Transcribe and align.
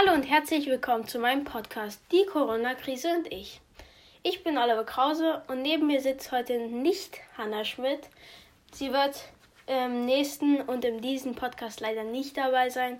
Hallo 0.00 0.14
und 0.14 0.22
herzlich 0.22 0.66
willkommen 0.66 1.06
zu 1.06 1.18
meinem 1.18 1.44
Podcast 1.44 2.00
Die 2.10 2.24
Corona-Krise 2.24 3.08
und 3.18 3.30
ich. 3.30 3.60
Ich 4.22 4.42
bin 4.42 4.56
Oliver 4.56 4.84
Krause 4.84 5.42
und 5.48 5.60
neben 5.60 5.88
mir 5.88 6.00
sitzt 6.00 6.32
heute 6.32 6.58
nicht 6.58 7.18
Hanna 7.36 7.66
Schmidt. 7.66 8.08
Sie 8.72 8.92
wird 8.92 9.28
im 9.66 10.06
nächsten 10.06 10.62
und 10.62 10.86
in 10.86 11.02
diesem 11.02 11.34
Podcast 11.34 11.80
leider 11.80 12.02
nicht 12.02 12.38
dabei 12.38 12.70
sein, 12.70 12.98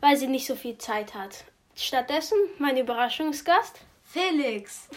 weil 0.00 0.16
sie 0.16 0.26
nicht 0.26 0.46
so 0.46 0.56
viel 0.56 0.76
Zeit 0.78 1.14
hat. 1.14 1.44
Stattdessen 1.76 2.38
mein 2.58 2.76
Überraschungsgast 2.76 3.78
Felix. 4.02 4.88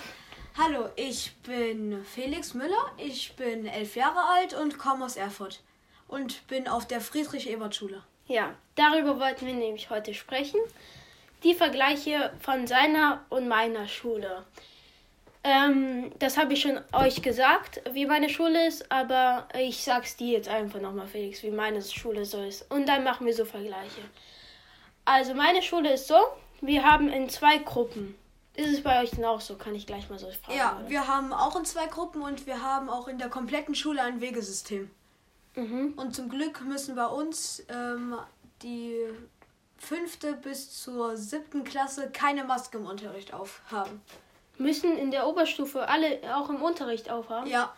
Hallo, 0.57 0.89
ich 0.95 1.33
bin 1.43 2.03
Felix 2.03 2.55
Müller. 2.55 2.91
Ich 2.97 3.35
bin 3.35 3.67
elf 3.67 3.95
Jahre 3.95 4.23
alt 4.23 4.55
und 4.55 4.79
komme 4.79 5.05
aus 5.05 5.17
Erfurt 5.17 5.61
und 6.07 6.47
bin 6.47 6.67
auf 6.67 6.87
der 6.87 6.99
Friedrich-Ebert-Schule. 6.99 8.01
Ja, 8.25 8.55
darüber 8.73 9.19
wollten 9.19 9.45
wir 9.45 9.53
nämlich 9.53 9.91
heute 9.91 10.15
sprechen 10.15 10.59
die 11.43 11.53
Vergleiche 11.53 12.31
von 12.39 12.67
seiner 12.67 13.25
und 13.29 13.47
meiner 13.47 13.87
Schule. 13.87 14.45
Ähm, 15.43 16.11
das 16.19 16.37
habe 16.37 16.53
ich 16.53 16.61
schon 16.61 16.79
euch 16.93 17.21
gesagt, 17.21 17.81
wie 17.93 18.05
meine 18.05 18.29
Schule 18.29 18.67
ist, 18.67 18.91
aber 18.91 19.47
ich 19.57 19.83
sag's 19.83 20.15
dir 20.15 20.33
jetzt 20.33 20.49
einfach 20.49 20.79
nochmal, 20.79 21.07
Felix, 21.07 21.41
wie 21.41 21.49
meine 21.49 21.81
Schule 21.81 22.25
so 22.25 22.43
ist. 22.43 22.69
Und 22.71 22.87
dann 22.87 23.03
machen 23.03 23.25
wir 23.25 23.33
so 23.33 23.45
Vergleiche. 23.45 24.01
Also 25.03 25.33
meine 25.33 25.63
Schule 25.63 25.93
ist 25.93 26.07
so, 26.07 26.19
wir 26.61 26.83
haben 26.83 27.09
in 27.09 27.27
zwei 27.27 27.57
Gruppen. 27.57 28.15
Ist 28.55 28.71
es 28.71 28.83
bei 28.83 29.01
euch 29.01 29.11
denn 29.11 29.25
auch 29.25 29.41
so? 29.41 29.55
Kann 29.55 29.73
ich 29.73 29.87
gleich 29.87 30.09
mal 30.09 30.19
so 30.19 30.27
fragen. 30.29 30.57
Ja, 30.57 30.77
oder? 30.77 30.89
wir 30.89 31.07
haben 31.07 31.33
auch 31.33 31.55
in 31.55 31.65
zwei 31.65 31.87
Gruppen 31.87 32.21
und 32.21 32.45
wir 32.45 32.61
haben 32.61 32.89
auch 32.89 33.07
in 33.07 33.17
der 33.17 33.29
kompletten 33.29 33.73
Schule 33.73 34.03
ein 34.03 34.21
Wegesystem. 34.21 34.91
Mhm. 35.55 35.93
Und 35.95 36.15
zum 36.15 36.29
Glück 36.29 36.61
müssen 36.61 36.95
bei 36.95 37.07
uns 37.07 37.65
ähm, 37.69 38.15
die 38.61 38.95
fünfte 39.81 40.33
bis 40.33 40.69
zur 40.83 41.17
siebten 41.17 41.63
Klasse 41.63 42.11
keine 42.11 42.43
Maske 42.43 42.77
im 42.77 42.85
Unterricht 42.85 43.33
aufhaben. 43.33 44.01
Müssen 44.57 44.95
in 44.97 45.11
der 45.11 45.27
Oberstufe 45.27 45.87
alle 45.87 46.19
auch 46.35 46.49
im 46.49 46.61
Unterricht 46.61 47.09
aufhaben? 47.09 47.49
Ja. 47.49 47.73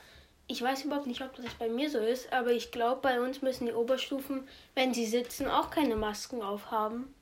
Ich 0.47 0.61
weiß 0.61 0.83
überhaupt 0.83 1.07
nicht, 1.07 1.21
ob 1.21 1.33
das 1.37 1.45
bei 1.57 1.69
mir 1.69 1.89
so 1.89 1.99
ist, 1.99 2.33
aber 2.33 2.51
ich 2.51 2.71
glaube, 2.71 2.99
bei 3.01 3.21
uns 3.21 3.41
müssen 3.41 3.65
die 3.65 3.73
Oberstufen, 3.73 4.45
wenn 4.75 4.93
sie 4.93 5.05
sitzen, 5.05 5.47
auch 5.47 5.71
keine 5.71 5.95
Masken 5.95 6.41
aufhaben. 6.41 7.13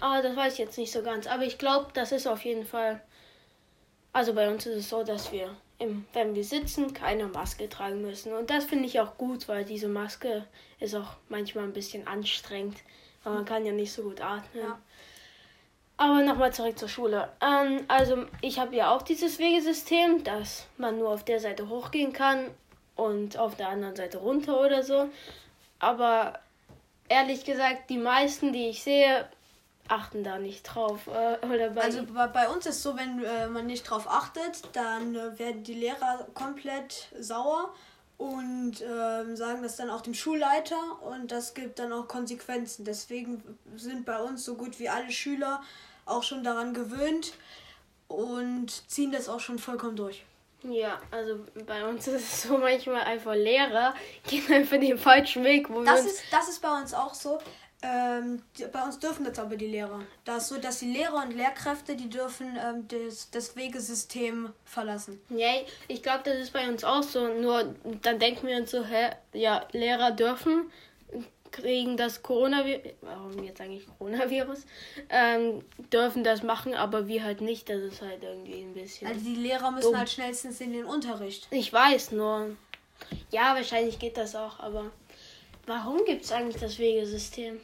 Aber 0.00 0.22
das 0.22 0.36
weiß 0.36 0.52
ich 0.54 0.58
jetzt 0.60 0.78
nicht 0.78 0.92
so 0.92 1.02
ganz. 1.02 1.26
Aber 1.26 1.42
ich 1.42 1.58
glaube, 1.58 1.88
das 1.92 2.12
ist 2.12 2.28
auf 2.28 2.44
jeden 2.44 2.64
Fall. 2.64 3.02
Also 4.12 4.32
bei 4.32 4.48
uns 4.48 4.64
ist 4.66 4.76
es 4.76 4.88
so, 4.88 5.02
dass 5.02 5.32
wir, 5.32 5.56
im, 5.78 6.06
wenn 6.12 6.36
wir 6.36 6.44
sitzen, 6.44 6.94
keine 6.94 7.26
Maske 7.26 7.68
tragen 7.68 8.00
müssen. 8.00 8.32
Und 8.32 8.50
das 8.50 8.64
finde 8.64 8.86
ich 8.86 9.00
auch 9.00 9.18
gut, 9.18 9.48
weil 9.48 9.64
diese 9.64 9.88
Maske 9.88 10.46
ist 10.78 10.94
auch 10.94 11.16
manchmal 11.28 11.64
ein 11.64 11.72
bisschen 11.72 12.06
anstrengend. 12.06 12.76
Aber 13.24 13.36
man 13.36 13.44
kann 13.44 13.64
ja 13.64 13.72
nicht 13.72 13.92
so 13.92 14.02
gut 14.02 14.20
atmen. 14.20 14.64
Ja. 14.64 14.78
Aber 15.96 16.22
nochmal 16.22 16.52
zurück 16.52 16.78
zur 16.78 16.88
Schule. 16.88 17.28
Ähm, 17.40 17.84
also 17.88 18.24
ich 18.40 18.58
habe 18.58 18.74
ja 18.74 18.90
auch 18.90 19.02
dieses 19.02 19.38
Wegesystem, 19.38 20.24
dass 20.24 20.66
man 20.76 20.98
nur 20.98 21.10
auf 21.10 21.24
der 21.24 21.38
Seite 21.38 21.68
hochgehen 21.68 22.12
kann 22.12 22.46
und 22.96 23.36
auf 23.36 23.56
der 23.56 23.68
anderen 23.68 23.94
Seite 23.94 24.18
runter 24.18 24.60
oder 24.60 24.82
so. 24.82 25.08
Aber 25.78 26.40
ehrlich 27.08 27.44
gesagt, 27.44 27.90
die 27.90 27.98
meisten, 27.98 28.52
die 28.52 28.68
ich 28.68 28.82
sehe, 28.82 29.28
achten 29.88 30.24
da 30.24 30.38
nicht 30.38 30.62
drauf. 30.62 31.06
Äh, 31.06 31.44
oder 31.46 31.70
bei 31.70 31.82
also 31.82 32.04
bei, 32.04 32.26
bei 32.26 32.48
uns 32.48 32.66
ist 32.66 32.76
es 32.76 32.82
so, 32.82 32.96
wenn 32.96 33.22
äh, 33.24 33.46
man 33.48 33.66
nicht 33.66 33.84
drauf 33.84 34.08
achtet, 34.08 34.62
dann 34.72 35.14
äh, 35.14 35.38
werden 35.38 35.62
die 35.64 35.74
Lehrer 35.74 36.26
komplett 36.34 37.08
sauer 37.18 37.72
und 38.18 38.80
äh, 38.80 39.36
sagen 39.36 39.62
das 39.62 39.76
dann 39.76 39.90
auch 39.90 40.00
dem 40.00 40.14
Schulleiter 40.14 41.02
und 41.02 41.32
das 41.32 41.54
gibt 41.54 41.78
dann 41.78 41.92
auch 41.92 42.08
Konsequenzen. 42.08 42.84
Deswegen 42.84 43.42
sind 43.76 44.04
bei 44.04 44.20
uns 44.20 44.44
so 44.44 44.54
gut 44.54 44.78
wie 44.78 44.88
alle 44.88 45.10
Schüler 45.10 45.62
auch 46.06 46.22
schon 46.22 46.44
daran 46.44 46.74
gewöhnt 46.74 47.34
und 48.08 48.88
ziehen 48.90 49.12
das 49.12 49.28
auch 49.28 49.40
schon 49.40 49.58
vollkommen 49.58 49.96
durch. 49.96 50.24
Ja, 50.64 51.00
also 51.10 51.40
bei 51.66 51.84
uns 51.86 52.06
ist 52.06 52.22
es 52.22 52.42
so 52.48 52.58
manchmal 52.58 53.02
einfach 53.02 53.34
Lehrer 53.34 53.94
gehen 54.28 54.44
einfach 54.52 54.78
den 54.78 54.98
falschen 54.98 55.42
Weg. 55.44 55.68
Wo 55.68 55.82
das, 55.82 56.04
ist, 56.04 56.22
das 56.30 56.48
ist 56.48 56.62
bei 56.62 56.80
uns 56.80 56.94
auch 56.94 57.14
so. 57.14 57.40
Ähm, 57.82 58.42
bei 58.72 58.82
uns 58.82 58.98
dürfen 59.00 59.24
das 59.24 59.38
aber 59.40 59.56
die 59.56 59.66
Lehrer. 59.66 60.00
Das 60.24 60.44
ist 60.44 60.48
so, 60.50 60.58
dass 60.58 60.78
die 60.78 60.92
Lehrer 60.92 61.24
und 61.24 61.34
Lehrkräfte, 61.34 61.96
die 61.96 62.08
dürfen 62.08 62.56
ähm, 62.56 62.86
das, 62.86 63.30
das 63.30 63.56
Wegesystem 63.56 64.52
verlassen. 64.64 65.20
Ja, 65.30 65.48
ich 65.88 66.02
glaube, 66.02 66.20
das 66.24 66.36
ist 66.36 66.52
bei 66.52 66.68
uns 66.68 66.84
auch 66.84 67.02
so. 67.02 67.26
Nur 67.26 67.74
dann 68.02 68.20
denken 68.20 68.46
wir 68.46 68.56
uns 68.56 68.70
so, 68.70 68.84
hä, 68.84 69.10
ja, 69.32 69.66
Lehrer 69.72 70.12
dürfen 70.12 70.70
kriegen 71.52 71.96
das 71.96 72.22
Coronavirus, 72.22 72.92
warum 73.02 73.44
jetzt 73.44 73.60
eigentlich 73.60 73.86
Coronavirus, 73.98 74.64
ähm, 75.10 75.62
dürfen 75.92 76.24
das 76.24 76.42
machen, 76.42 76.74
aber 76.74 77.06
wir 77.06 77.22
halt 77.22 77.40
nicht. 77.40 77.68
Das 77.68 77.80
ist 77.80 78.02
halt 78.02 78.24
irgendwie 78.24 78.62
ein 78.62 78.74
bisschen. 78.74 79.06
Also 79.06 79.20
die 79.20 79.36
Lehrer 79.36 79.70
müssen 79.70 79.90
dumm. 79.90 79.98
halt 79.98 80.10
schnellstens 80.10 80.60
in 80.60 80.72
den 80.72 80.84
Unterricht. 80.84 81.46
Ich 81.50 81.72
weiß 81.72 82.12
nur. 82.12 82.56
Ja, 83.30 83.54
wahrscheinlich 83.54 83.98
geht 83.98 84.16
das 84.16 84.34
auch, 84.34 84.60
aber 84.60 84.90
warum 85.66 86.04
gibt 86.04 86.24
es 86.24 86.32
eigentlich 86.32 86.60
das 86.60 86.78
Wegesystem? 86.78 87.60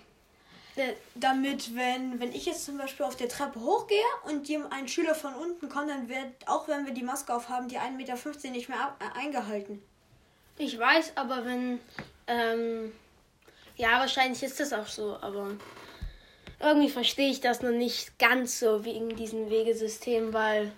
Damit, 1.14 1.74
wenn, 1.76 2.20
wenn 2.20 2.32
ich 2.32 2.46
jetzt 2.46 2.64
zum 2.64 2.78
Beispiel 2.78 3.06
auf 3.06 3.16
der 3.16 3.28
Treppe 3.28 3.60
hochgehe 3.60 3.98
und 4.24 4.48
ein 4.70 4.88
Schüler 4.88 5.14
von 5.14 5.34
unten 5.34 5.68
kommt, 5.68 5.90
dann 5.90 6.08
wird, 6.08 6.26
auch 6.46 6.68
wenn 6.68 6.86
wir 6.86 6.94
die 6.94 7.02
Maske 7.02 7.34
aufhaben, 7.34 7.68
die 7.68 7.78
1,15 7.78 7.90
Meter 7.92 8.50
nicht 8.50 8.68
mehr 8.68 8.96
äh, 9.00 9.18
eingehalten. 9.18 9.82
Ich 10.56 10.78
weiß, 10.78 11.12
aber 11.14 11.44
wenn. 11.44 11.80
Ähm, 12.26 12.92
ja, 13.76 14.00
wahrscheinlich 14.00 14.42
ist 14.42 14.58
das 14.58 14.72
auch 14.72 14.88
so, 14.88 15.16
aber 15.20 15.52
irgendwie 16.60 16.90
verstehe 16.90 17.30
ich 17.30 17.40
das 17.40 17.62
noch 17.62 17.70
nicht 17.70 18.18
ganz 18.18 18.58
so 18.58 18.84
wegen 18.84 19.14
diesem 19.14 19.50
Wegesystem, 19.50 20.32
weil 20.32 20.72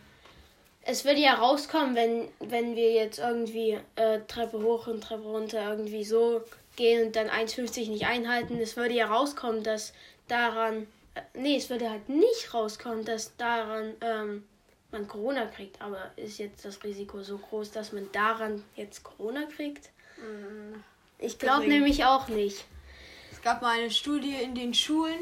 es 0.82 1.04
würde 1.04 1.20
ja 1.20 1.34
rauskommen, 1.34 1.94
wenn, 1.94 2.28
wenn 2.40 2.76
wir 2.76 2.92
jetzt 2.92 3.18
irgendwie 3.18 3.78
äh, 3.96 4.20
Treppe 4.28 4.62
hoch 4.62 4.86
und 4.86 5.02
Treppe 5.02 5.24
runter 5.24 5.70
irgendwie 5.70 6.04
so 6.04 6.42
gehen 6.76 7.06
und 7.06 7.16
dann 7.16 7.28
1,50 7.28 7.90
nicht 7.90 8.06
einhalten. 8.06 8.58
Es 8.58 8.76
würde 8.76 8.94
ja 8.94 9.06
rauskommen, 9.06 9.62
dass 9.62 9.92
daran, 10.28 10.86
äh, 11.14 11.22
nee, 11.34 11.56
es 11.56 11.70
würde 11.70 11.90
halt 11.90 12.08
nicht 12.08 12.54
rauskommen, 12.54 13.04
dass 13.04 13.36
daran 13.36 13.94
ähm, 14.00 14.44
man 14.92 15.08
Corona 15.08 15.46
kriegt. 15.46 15.80
Aber 15.80 16.10
ist 16.16 16.38
jetzt 16.38 16.64
das 16.64 16.82
Risiko 16.84 17.22
so 17.22 17.38
groß, 17.38 17.72
dass 17.72 17.92
man 17.92 18.10
daran 18.12 18.62
jetzt 18.76 19.02
Corona 19.02 19.44
kriegt? 19.44 19.90
Mm, 20.18 20.74
ich 21.18 21.38
glaube 21.38 21.66
nämlich 21.66 22.04
auch 22.04 22.28
nicht. 22.28 22.64
Es 23.32 23.42
gab 23.42 23.62
mal 23.62 23.78
eine 23.78 23.90
Studie 23.90 24.34
in 24.42 24.54
den 24.54 24.74
Schulen, 24.74 25.20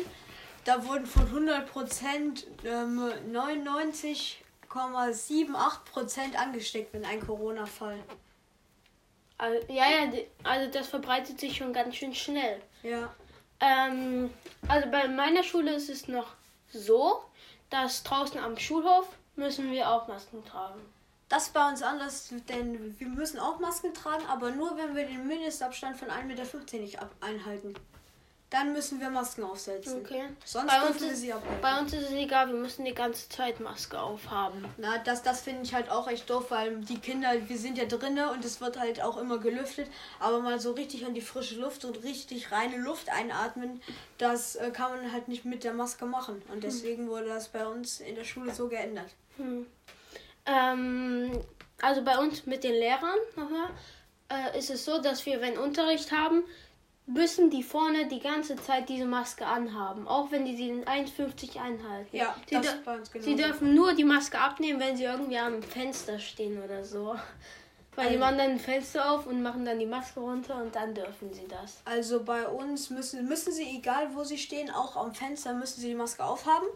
da 0.64 0.84
wurden 0.84 1.06
von 1.06 1.22
100 1.22 1.70
Prozent 1.70 2.48
ähm, 2.64 3.12
99,78 3.32 5.84
Prozent 5.90 6.36
angesteckt 6.38 6.92
mit 6.92 7.04
einem 7.04 7.24
Corona-Fall. 7.24 7.98
Also, 9.38 9.72
ja, 9.72 9.84
ja, 9.88 10.12
also 10.42 10.70
das 10.70 10.88
verbreitet 10.88 11.38
sich 11.38 11.56
schon 11.56 11.72
ganz 11.72 11.94
schön 11.94 12.14
schnell. 12.14 12.60
Ja. 12.82 13.14
Ähm, 13.60 14.30
also 14.68 14.90
bei 14.90 15.08
meiner 15.08 15.42
Schule 15.42 15.74
ist 15.74 15.88
es 15.88 16.08
noch 16.08 16.34
so, 16.72 17.22
dass 17.70 18.02
draußen 18.02 18.38
am 18.38 18.58
Schulhof 18.58 19.06
müssen 19.36 19.70
wir 19.70 19.88
auch 19.88 20.08
Masken 20.08 20.44
tragen. 20.44 20.80
Das 21.28 21.44
ist 21.44 21.54
bei 21.54 21.68
uns 21.68 21.82
anders, 21.82 22.32
denn 22.48 22.98
wir 22.98 23.06
müssen 23.06 23.38
auch 23.38 23.58
Masken 23.60 23.92
tragen, 23.92 24.24
aber 24.26 24.50
nur 24.50 24.76
wenn 24.76 24.96
wir 24.96 25.06
den 25.06 25.26
Mindestabstand 25.26 25.96
von 25.96 26.08
1,15 26.08 26.24
Meter 26.24 26.78
nicht 26.78 26.98
einhalten. 27.20 27.74
Dann 28.50 28.72
müssen 28.72 28.98
wir 28.98 29.10
Masken 29.10 29.44
aufsetzen. 29.44 30.00
Okay. 30.00 30.22
Sonst 30.42 30.68
bei 30.68 30.86
dürfen 30.86 31.08
wir 31.08 31.16
sie 31.16 31.32
abhalten. 31.34 31.60
Bei 31.60 31.78
uns 31.78 31.92
ist 31.92 32.04
es 32.04 32.12
egal, 32.12 32.48
wir 32.48 32.54
müssen 32.54 32.86
die 32.86 32.94
ganze 32.94 33.28
Zeit 33.28 33.60
Maske 33.60 34.00
aufhaben. 34.00 34.64
Na, 34.78 34.96
das, 34.98 35.22
das 35.22 35.42
finde 35.42 35.64
ich 35.64 35.74
halt 35.74 35.90
auch 35.90 36.08
echt 36.08 36.30
doof, 36.30 36.46
weil 36.48 36.76
die 36.76 36.98
Kinder, 36.98 37.30
wir 37.46 37.58
sind 37.58 37.76
ja 37.76 37.84
drinnen 37.84 38.30
und 38.30 38.42
es 38.46 38.62
wird 38.62 38.78
halt 38.78 39.02
auch 39.02 39.18
immer 39.18 39.36
gelüftet. 39.36 39.88
Aber 40.18 40.40
mal 40.40 40.58
so 40.60 40.72
richtig 40.72 41.04
an 41.04 41.12
die 41.12 41.20
frische 41.20 41.56
Luft 41.56 41.84
und 41.84 42.02
richtig 42.04 42.50
reine 42.50 42.78
Luft 42.78 43.10
einatmen, 43.10 43.82
das 44.16 44.56
äh, 44.56 44.70
kann 44.70 44.92
man 44.92 45.12
halt 45.12 45.28
nicht 45.28 45.44
mit 45.44 45.62
der 45.62 45.74
Maske 45.74 46.06
machen. 46.06 46.40
Und 46.50 46.64
deswegen 46.64 47.02
hm. 47.02 47.10
wurde 47.10 47.26
das 47.26 47.48
bei 47.48 47.66
uns 47.66 48.00
in 48.00 48.14
der 48.14 48.24
Schule 48.24 48.54
so 48.54 48.68
geändert. 48.68 49.10
Hm. 49.36 49.66
Ähm, 50.46 51.44
also 51.82 52.02
bei 52.02 52.18
uns 52.18 52.46
mit 52.46 52.64
den 52.64 52.74
Lehrern 52.74 53.18
äh, 54.30 54.58
ist 54.58 54.70
es 54.70 54.86
so, 54.86 55.02
dass 55.02 55.26
wir, 55.26 55.42
wenn 55.42 55.58
Unterricht 55.58 56.12
haben, 56.12 56.44
müssen 57.08 57.48
die 57.48 57.62
vorne 57.62 58.06
die 58.06 58.20
ganze 58.20 58.54
Zeit 58.56 58.88
diese 58.88 59.06
Maske 59.06 59.46
anhaben, 59.46 60.06
auch 60.06 60.30
wenn 60.30 60.44
die 60.44 60.54
sie 60.54 60.68
in 60.68 60.84
1,50 60.84 61.58
einhalten. 61.58 62.14
Ja, 62.16 62.36
sie, 62.46 62.56
das 62.56 62.82
bei 62.84 62.96
uns 62.96 63.10
genau 63.10 63.24
sie 63.24 63.34
dürfen 63.34 63.74
nur 63.74 63.94
die 63.94 64.04
Maske 64.04 64.38
abnehmen, 64.38 64.78
wenn 64.78 64.96
sie 64.96 65.04
irgendwie 65.04 65.38
am 65.38 65.62
Fenster 65.62 66.18
stehen 66.18 66.62
oder 66.62 66.84
so. 66.84 67.16
Weil 67.96 68.06
also, 68.06 68.12
die 68.12 68.20
machen 68.20 68.38
dann 68.38 68.50
ein 68.50 68.60
Fenster 68.60 69.10
auf 69.10 69.26
und 69.26 69.42
machen 69.42 69.64
dann 69.64 69.78
die 69.78 69.86
Maske 69.86 70.20
runter 70.20 70.62
und 70.62 70.76
dann 70.76 70.94
dürfen 70.94 71.32
sie 71.32 71.48
das. 71.48 71.80
Also 71.84 72.22
bei 72.22 72.46
uns 72.46 72.90
müssen, 72.90 73.26
müssen 73.26 73.52
sie, 73.52 73.64
egal 73.76 74.14
wo 74.14 74.22
sie 74.22 74.38
stehen, 74.38 74.70
auch 74.70 74.94
am 74.96 75.12
Fenster 75.14 75.52
müssen 75.54 75.80
sie 75.80 75.88
die 75.88 75.94
Maske 75.94 76.22
aufhaben. 76.22 76.68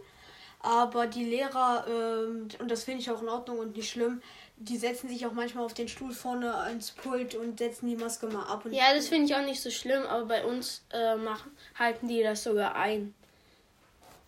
Aber 0.61 1.06
die 1.06 1.25
Lehrer, 1.25 1.84
ähm, 1.88 2.49
und 2.58 2.70
das 2.70 2.84
finde 2.84 3.00
ich 3.00 3.11
auch 3.11 3.20
in 3.20 3.29
Ordnung 3.29 3.58
und 3.58 3.76
nicht 3.76 3.90
schlimm, 3.90 4.23
die 4.64 4.76
setzen 4.76 5.08
sich 5.08 5.26
auch 5.26 5.32
manchmal 5.32 5.64
auf 5.64 5.74
den 5.74 5.88
Stuhl 5.88 6.12
vorne 6.12 6.54
ins 6.70 6.90
Pult 6.90 7.34
und 7.34 7.58
setzen 7.58 7.88
die 7.88 7.96
Maske 7.96 8.26
mal 8.26 8.44
ab. 8.44 8.64
ja, 8.70 8.94
das 8.94 9.08
finde 9.08 9.26
ich 9.26 9.34
auch 9.34 9.44
nicht 9.44 9.60
so 9.60 9.70
schlimm, 9.70 10.02
aber 10.04 10.26
bei 10.26 10.44
uns 10.44 10.84
äh, 10.92 11.16
machen, 11.16 11.50
halten 11.78 12.08
die 12.08 12.22
das 12.22 12.44
sogar 12.44 12.76
ein. 12.76 13.14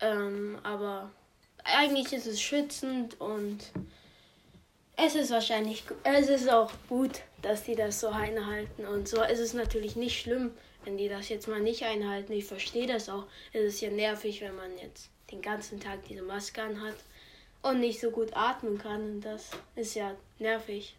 Ähm, 0.00 0.58
aber 0.62 1.10
eigentlich 1.64 2.12
ist 2.12 2.26
es 2.26 2.40
schützend 2.40 3.20
und 3.20 3.58
es 4.96 5.14
ist 5.14 5.30
wahrscheinlich, 5.30 5.84
es 6.04 6.28
ist 6.28 6.50
auch 6.50 6.70
gut, 6.88 7.22
dass 7.42 7.64
die 7.64 7.74
das 7.74 8.00
so 8.00 8.08
einhalten. 8.08 8.86
Und 8.86 9.08
so 9.08 9.22
ist 9.22 9.40
es 9.40 9.54
natürlich 9.54 9.96
nicht 9.96 10.20
schlimm, 10.20 10.52
wenn 10.84 10.96
die 10.96 11.08
das 11.08 11.28
jetzt 11.28 11.48
mal 11.48 11.60
nicht 11.60 11.84
einhalten. 11.84 12.32
Ich 12.32 12.44
verstehe 12.44 12.86
das 12.86 13.08
auch. 13.08 13.26
Es 13.52 13.62
ist 13.62 13.80
ja 13.80 13.90
nervig, 13.90 14.40
wenn 14.40 14.54
man 14.54 14.76
jetzt 14.78 15.10
den 15.30 15.42
ganzen 15.42 15.80
Tag 15.80 16.04
diese 16.08 16.22
Maske 16.22 16.62
anhat 16.62 16.96
und 17.64 17.80
nicht 17.80 18.00
so 18.00 18.10
gut 18.10 18.36
atmen 18.36 18.78
kann. 18.78 19.00
Und 19.14 19.20
das 19.22 19.50
ist 19.74 19.94
ja 19.94 20.14
nervig. 20.38 20.96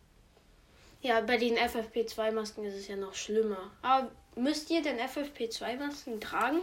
Ja, 1.01 1.21
bei 1.21 1.37
den 1.37 1.55
FFP2-Masken 1.55 2.65
ist 2.65 2.75
es 2.75 2.87
ja 2.87 2.95
noch 2.95 3.13
schlimmer. 3.13 3.71
Aber 3.83 4.11
müsst 4.35 4.71
ihr 4.71 4.81
denn 4.81 4.97
FFP2-Masken 4.97 6.19
tragen? 6.19 6.59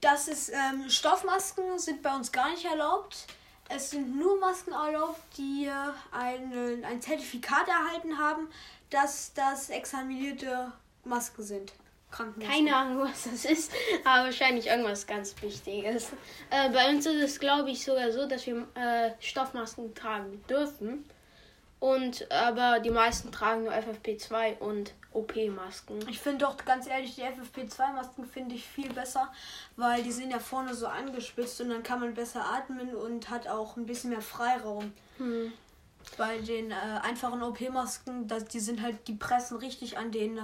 Das 0.00 0.26
ist, 0.26 0.50
ähm, 0.50 0.90
Stoffmasken 0.90 1.78
sind 1.78 2.02
bei 2.02 2.14
uns 2.14 2.32
gar 2.32 2.50
nicht 2.50 2.64
erlaubt. 2.64 3.26
Es 3.68 3.90
sind 3.90 4.18
nur 4.18 4.40
Masken 4.40 4.72
erlaubt, 4.72 5.20
die 5.38 5.70
ein, 6.10 6.84
ein 6.84 7.00
Zertifikat 7.00 7.68
erhalten 7.68 8.18
haben, 8.18 8.48
dass 8.90 9.32
das 9.34 9.70
examinierte 9.70 10.72
Masken 11.04 11.44
sind. 11.44 11.72
Keine 12.40 12.74
Ahnung, 12.74 13.04
was 13.04 13.24
das 13.24 13.44
ist, 13.44 13.72
aber 14.04 14.24
wahrscheinlich 14.24 14.66
irgendwas 14.66 15.06
ganz 15.06 15.34
Wichtiges. 15.42 16.12
Äh, 16.50 16.70
bei 16.70 16.88
uns 16.90 17.06
ist 17.06 17.22
es, 17.22 17.40
glaube 17.40 17.70
ich, 17.70 17.84
sogar 17.84 18.10
so, 18.10 18.26
dass 18.26 18.46
wir 18.46 18.66
äh, 18.74 19.10
Stoffmasken 19.20 19.94
tragen 19.94 20.42
dürfen. 20.48 21.04
Und 21.80 22.30
aber 22.30 22.80
die 22.80 22.90
meisten 22.90 23.32
tragen 23.32 23.64
nur 23.64 23.72
FFP2 23.72 24.58
und 24.58 24.92
OP-Masken. 25.12 26.06
Ich 26.08 26.20
finde 26.20 26.44
doch 26.44 26.58
ganz 26.58 26.86
ehrlich, 26.86 27.14
die 27.14 27.22
FFP2-Masken 27.22 28.26
finde 28.26 28.54
ich 28.54 28.66
viel 28.66 28.92
besser, 28.92 29.32
weil 29.76 30.02
die 30.02 30.12
sind 30.12 30.30
ja 30.30 30.38
vorne 30.38 30.74
so 30.74 30.86
angespitzt 30.86 31.58
und 31.62 31.70
dann 31.70 31.82
kann 31.82 32.00
man 32.00 32.12
besser 32.12 32.44
atmen 32.44 32.94
und 32.94 33.30
hat 33.30 33.48
auch 33.48 33.78
ein 33.78 33.86
bisschen 33.86 34.10
mehr 34.10 34.20
Freiraum. 34.20 34.92
Hm. 35.16 35.52
Bei 36.18 36.38
den 36.38 36.70
äh, 36.70 36.74
einfachen 37.02 37.42
OP-Masken, 37.42 38.28
die 38.52 38.60
sind 38.60 38.82
halt, 38.82 39.08
die 39.08 39.14
pressen 39.14 39.56
richtig 39.56 39.96
an 39.96 40.12
den 40.12 40.38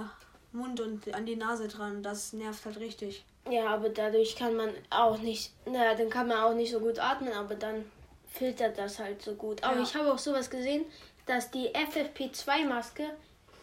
Mund 0.57 0.79
und 0.79 1.13
an 1.13 1.25
die 1.25 1.35
Nase 1.35 1.67
dran. 1.67 2.03
Das 2.03 2.33
nervt 2.33 2.65
halt 2.65 2.79
richtig. 2.79 3.23
Ja, 3.49 3.67
aber 3.67 3.89
dadurch 3.89 4.35
kann 4.35 4.55
man 4.55 4.69
auch 4.89 5.19
nicht, 5.19 5.51
naja, 5.65 5.95
dann 5.95 6.09
kann 6.09 6.27
man 6.27 6.37
auch 6.37 6.53
nicht 6.53 6.71
so 6.71 6.79
gut 6.79 6.99
atmen, 6.99 7.31
aber 7.33 7.55
dann 7.55 7.85
filtert 8.29 8.77
das 8.77 8.99
halt 8.99 9.21
so 9.21 9.35
gut. 9.35 9.63
Aber 9.63 9.77
ja. 9.77 9.83
ich 9.83 9.95
habe 9.95 10.11
auch 10.11 10.17
sowas 10.17 10.49
gesehen, 10.49 10.85
dass 11.25 11.49
die 11.51 11.69
FFP2-Maske 11.69 13.05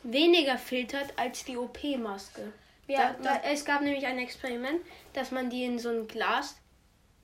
weniger 0.02 0.58
filtert 0.58 1.12
als 1.16 1.44
die 1.44 1.56
OP-Maske. 1.56 2.52
Ja, 2.86 3.14
da, 3.22 3.38
da, 3.38 3.40
es 3.50 3.64
gab 3.64 3.80
nämlich 3.80 4.06
ein 4.06 4.18
Experiment, 4.18 4.80
dass 5.14 5.30
man 5.30 5.48
die 5.48 5.64
in 5.64 5.78
so 5.78 5.88
ein 5.88 6.06
Glas 6.06 6.56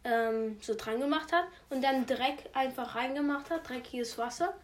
ähm, 0.04 0.58
so 0.62 0.74
dran 0.74 1.00
gemacht 1.00 1.32
hat 1.32 1.44
und 1.68 1.82
dann 1.84 2.06
Dreck 2.06 2.38
einfach 2.54 2.94
reingemacht 2.94 3.50
hat, 3.50 3.68
dreckiges 3.68 4.16
Wasser. 4.16 4.54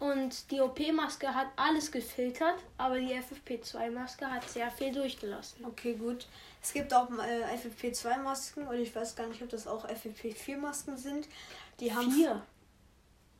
Und 0.00 0.50
die 0.50 0.62
OP-Maske 0.62 1.34
hat 1.34 1.48
alles 1.56 1.92
gefiltert, 1.92 2.54
aber 2.78 2.98
die 2.98 3.14
FFP2-Maske 3.14 4.26
hat 4.30 4.48
sehr 4.48 4.70
viel 4.70 4.92
durchgelassen. 4.92 5.62
Okay, 5.66 5.92
gut. 5.92 6.26
Es 6.62 6.72
gibt 6.72 6.94
auch 6.94 7.10
äh, 7.10 7.44
FFP2-Masken 7.56 8.66
und 8.66 8.76
ich 8.76 8.96
weiß 8.96 9.14
gar 9.14 9.26
nicht, 9.26 9.42
ob 9.42 9.50
das 9.50 9.66
auch 9.66 9.86
FFP4-Masken 9.86 10.96
sind. 10.96 11.28
Die 11.80 11.94
haben. 11.94 12.10
Vier? 12.10 12.42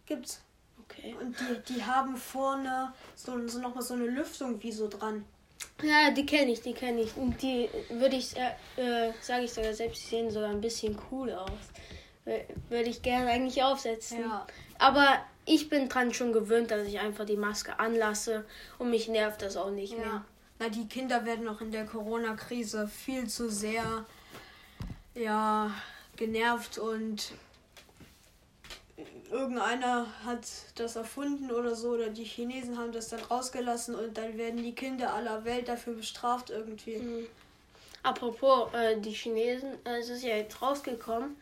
Gibt's. 0.04 0.42
Okay. 0.84 1.16
Und 1.18 1.34
die, 1.40 1.74
die 1.74 1.82
haben 1.82 2.18
vorne 2.18 2.92
so, 3.14 3.48
so 3.48 3.58
nochmal 3.58 3.82
so 3.82 3.94
eine 3.94 4.06
Lüftung 4.06 4.62
wie 4.62 4.72
so 4.72 4.86
dran. 4.86 5.24
Ja, 5.82 6.10
die 6.10 6.26
kenne 6.26 6.52
ich, 6.52 6.60
die 6.60 6.74
kenne 6.74 7.00
ich. 7.00 7.16
Und 7.16 7.40
die 7.40 7.70
würde 7.88 8.16
ich, 8.16 8.36
äh, 8.36 8.50
äh 8.76 9.12
sage 9.22 9.44
ich 9.44 9.52
sogar 9.52 9.72
selbst, 9.72 10.06
sehen 10.10 10.30
sogar 10.30 10.50
ein 10.50 10.60
bisschen 10.60 10.98
cool 11.10 11.32
aus. 11.32 11.50
Würde 12.68 12.90
ich 12.90 13.00
gerne 13.00 13.30
eigentlich 13.30 13.62
aufsetzen. 13.62 14.20
Ja. 14.20 14.46
Aber 14.78 15.24
ich 15.50 15.68
bin 15.68 15.88
dran 15.88 16.14
schon 16.14 16.32
gewöhnt, 16.32 16.70
dass 16.70 16.86
ich 16.86 17.00
einfach 17.00 17.26
die 17.26 17.36
Maske 17.36 17.80
anlasse 17.80 18.44
und 18.78 18.90
mich 18.90 19.08
nervt 19.08 19.42
das 19.42 19.56
auch 19.56 19.72
nicht 19.72 19.92
ja. 19.92 19.98
mehr. 19.98 20.24
Na, 20.60 20.68
die 20.68 20.86
Kinder 20.86 21.24
werden 21.24 21.48
auch 21.48 21.60
in 21.60 21.72
der 21.72 21.86
Corona-Krise 21.86 22.86
viel 22.86 23.28
zu 23.28 23.50
sehr 23.50 24.06
ja, 25.14 25.74
genervt 26.14 26.78
und 26.78 27.32
irgendeiner 29.30 30.06
hat 30.24 30.46
das 30.76 30.94
erfunden 30.94 31.50
oder 31.50 31.74
so 31.74 31.90
oder 31.90 32.10
die 32.10 32.24
Chinesen 32.24 32.78
haben 32.78 32.92
das 32.92 33.08
dann 33.08 33.20
rausgelassen 33.20 33.96
und 33.96 34.16
dann 34.18 34.38
werden 34.38 34.62
die 34.62 34.74
Kinder 34.74 35.14
aller 35.14 35.44
Welt 35.44 35.66
dafür 35.66 35.94
bestraft 35.94 36.50
irgendwie. 36.50 36.98
Mhm. 36.98 37.26
Apropos 38.04 38.72
äh, 38.72 39.00
die 39.00 39.12
Chinesen, 39.12 39.72
äh, 39.84 39.98
es 39.98 40.10
ist 40.10 40.22
ja 40.22 40.36
jetzt 40.36 40.62
rausgekommen. 40.62 41.36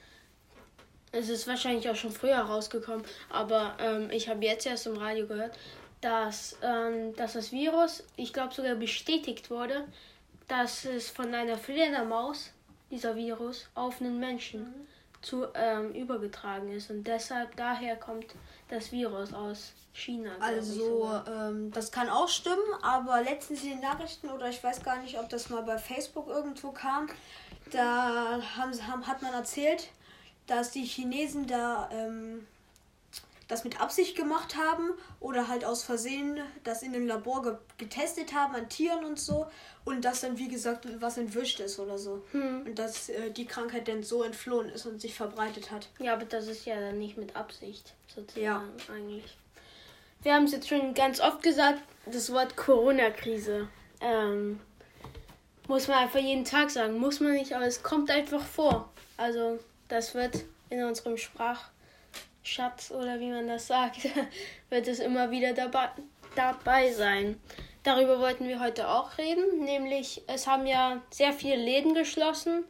Es 1.13 1.29
ist 1.29 1.47
wahrscheinlich 1.47 1.89
auch 1.89 1.97
schon 1.97 2.13
früher 2.13 2.39
rausgekommen, 2.39 3.05
aber 3.31 3.77
ähm, 3.81 4.11
ich 4.11 4.29
habe 4.29 4.45
jetzt 4.45 4.67
erst 4.67 4.87
im 4.87 4.97
Radio 4.97 5.27
gehört, 5.27 5.57
dass, 6.01 6.57
ähm, 6.63 7.15
dass 7.17 7.33
das 7.33 7.51
Virus, 7.51 8.05
ich 8.17 8.33
glaube 8.33 8.55
sogar 8.55 8.75
bestätigt 8.75 9.51
wurde, 9.51 9.85
dass 10.47 10.85
es 10.85 11.09
von 11.11 11.35
einer 11.35 11.57
Fledermaus, 11.57 12.51
dieser 12.91 13.17
Virus, 13.17 13.69
auf 13.75 14.01
einen 14.01 14.19
Menschen. 14.19 14.63
Mhm 14.63 14.89
zu 15.21 15.47
ähm, 15.55 15.93
übergetragen 15.95 16.73
ist 16.73 16.91
und 16.91 17.05
deshalb 17.05 17.57
daher 17.57 17.97
kommt 17.97 18.27
das 18.69 18.93
Virus 18.93 19.33
aus 19.33 19.73
China. 19.93 20.31
Also 20.41 21.21
ähm, 21.29 21.73
das 21.73 21.91
kann 21.91 22.09
auch 22.09 22.29
stimmen, 22.29 22.63
aber 22.83 23.23
letztens 23.23 23.63
in 23.65 23.71
den 23.71 23.81
Nachrichten 23.81 24.29
oder 24.29 24.49
ich 24.49 24.63
weiß 24.63 24.83
gar 24.83 25.01
nicht, 25.03 25.19
ob 25.19 25.29
das 25.29 25.51
mal 25.51 25.63
bei 25.63 25.79
Facebook 25.79 26.29
irgendwo 26.29 26.71
kam, 26.71 27.09
da 27.73 28.41
haben, 28.57 28.87
haben, 28.87 29.07
hat 29.07 29.23
man 29.23 29.35
erzählt, 29.35 29.89
dass 30.49 30.73
die 30.73 30.85
Chinesen 30.85 31.47
da 31.47 31.89
ähm, 31.93 32.47
das 33.47 33.65
mit 33.65 33.81
Absicht 33.81 34.17
gemacht 34.17 34.57
haben 34.57 34.91
oder 35.21 35.49
halt 35.49 35.65
aus 35.65 35.83
Versehen 35.83 36.39
das 36.65 36.83
in 36.83 36.95
einem 36.95 37.07
Labor 37.07 37.43
ge 37.43 37.55
getestet 37.79 38.35
haben 38.35 38.55
an 38.55 38.69
Tieren 38.69 39.05
und 39.05 39.19
so 39.19 39.47
und 39.85 40.05
das 40.05 40.21
dann 40.21 40.37
wie 40.39 40.49
gesagt 40.49 40.87
was 41.01 41.17
entwischt 41.17 41.61
ist 41.61 41.79
oder 41.79 41.97
so 41.97 42.23
hm. 42.33 42.63
und 42.67 42.79
dass 42.79 43.09
äh, 43.09 43.31
die 43.31 43.47
Krankheit 43.47 43.89
dann 43.89 44.03
so 44.03 44.23
entflohen 44.23 44.69
ist 44.69 44.85
und 44.85 45.01
sich 45.01 45.15
verbreitet 45.15 45.71
hat. 45.71 45.89
Ja, 45.99 46.15
aber 46.15 46.25
das 46.25 46.49
ist 46.49 46.67
ja 46.67 46.79
dann 46.79 46.99
nicht 46.99 47.17
mit 47.17 47.37
Absicht 47.37 47.95
sozusagen 48.15 48.45
ja. 48.45 48.63
eigentlich. 48.93 49.37
Wir 50.23 50.35
haben 50.35 50.45
es 50.45 50.53
jetzt 50.53 50.69
schon 50.69 50.95
ganz 50.95 51.21
oft 51.21 51.43
gesagt, 51.43 51.81
das 52.07 52.33
Wort 52.33 52.57
Corona-Krise. 52.57 53.69
Ähm, 54.01 54.59
muss 55.69 55.87
man 55.87 55.99
einfach 55.99 56.19
jeden 56.19 56.45
Tag 56.45 56.71
sagen, 56.71 56.99
muss 56.99 57.21
man 57.21 57.33
nicht, 57.33 57.53
aber 57.53 57.67
es 57.67 57.83
kommt 57.83 58.11
einfach 58.11 58.45
vor. 58.45 58.91
Also 59.17 59.59
das 59.89 60.15
wird 60.15 60.45
in 60.71 60.83
unserem 60.85 61.17
Sprach 61.17 61.71
Schatz 62.43 62.91
oder 62.91 63.21
wie 63.21 63.31
man 63.31 63.49
das 63.49 63.67
sagt, 63.67 64.09
wird 64.71 64.89
es 64.89 65.01
immer 65.01 65.31
wieder 65.31 65.53
dabei, 65.53 65.89
dabei 66.35 66.93
sein. 66.93 67.41
Darüber 67.83 68.21
wollten 68.21 68.49
wir 68.49 68.61
heute 68.61 68.89
auch 68.89 69.19
reden, 69.19 69.65
nämlich 69.65 70.23
es 70.27 70.47
haben 70.47 70.67
ja 70.67 71.01
sehr 71.11 71.33
viele 71.33 71.57
Läden 71.57 71.95
geschlossen 71.95 72.65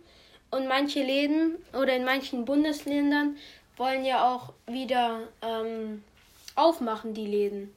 und 0.50 0.66
manche 0.68 1.02
Läden 1.02 1.56
oder 1.72 1.94
in 1.96 2.04
manchen 2.04 2.44
Bundesländern 2.44 3.36
wollen 3.76 4.04
ja 4.04 4.32
auch 4.32 4.52
wieder 4.66 5.20
ähm, 5.42 6.02
aufmachen, 6.54 7.14
die 7.14 7.26
Läden. 7.26 7.74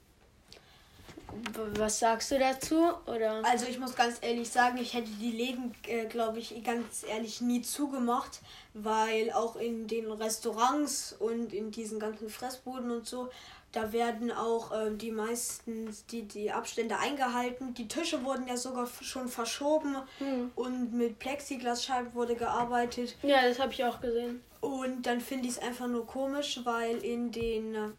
Was 1.75 1.99
sagst 1.99 2.31
du 2.31 2.39
dazu? 2.39 2.91
Oder? 3.05 3.43
Also 3.45 3.65
ich 3.67 3.79
muss 3.79 3.95
ganz 3.95 4.17
ehrlich 4.21 4.49
sagen, 4.49 4.77
ich 4.77 4.93
hätte 4.93 5.09
die 5.09 5.31
Läden, 5.31 5.73
äh, 5.87 6.05
glaube 6.05 6.39
ich, 6.39 6.63
ganz 6.63 7.03
ehrlich 7.07 7.41
nie 7.41 7.61
zugemacht, 7.61 8.41
weil 8.73 9.31
auch 9.31 9.55
in 9.55 9.87
den 9.87 10.11
Restaurants 10.11 11.13
und 11.17 11.53
in 11.53 11.71
diesen 11.71 11.99
ganzen 11.99 12.29
Fressbuden 12.29 12.91
und 12.91 13.07
so, 13.07 13.29
da 13.71 13.93
werden 13.93 14.31
auch 14.31 14.71
äh, 14.71 14.91
die 14.91 15.11
meisten 15.11 15.95
die, 16.11 16.23
die 16.23 16.51
Abstände 16.51 16.97
eingehalten. 16.97 17.73
Die 17.73 17.87
Tische 17.87 18.23
wurden 18.25 18.47
ja 18.47 18.57
sogar 18.57 18.87
schon 19.01 19.29
verschoben 19.29 19.95
hm. 20.17 20.51
und 20.55 20.93
mit 20.93 21.19
Plexiglasscheiben 21.19 22.13
wurde 22.13 22.35
gearbeitet. 22.35 23.15
Ja, 23.23 23.47
das 23.47 23.59
habe 23.59 23.71
ich 23.71 23.83
auch 23.85 24.01
gesehen. 24.01 24.41
Und 24.59 25.03
dann 25.03 25.21
finde 25.21 25.47
ich 25.47 25.53
es 25.53 25.59
einfach 25.59 25.87
nur 25.87 26.05
komisch, 26.05 26.59
weil 26.63 26.97
in 26.97 27.31
den 27.31 27.93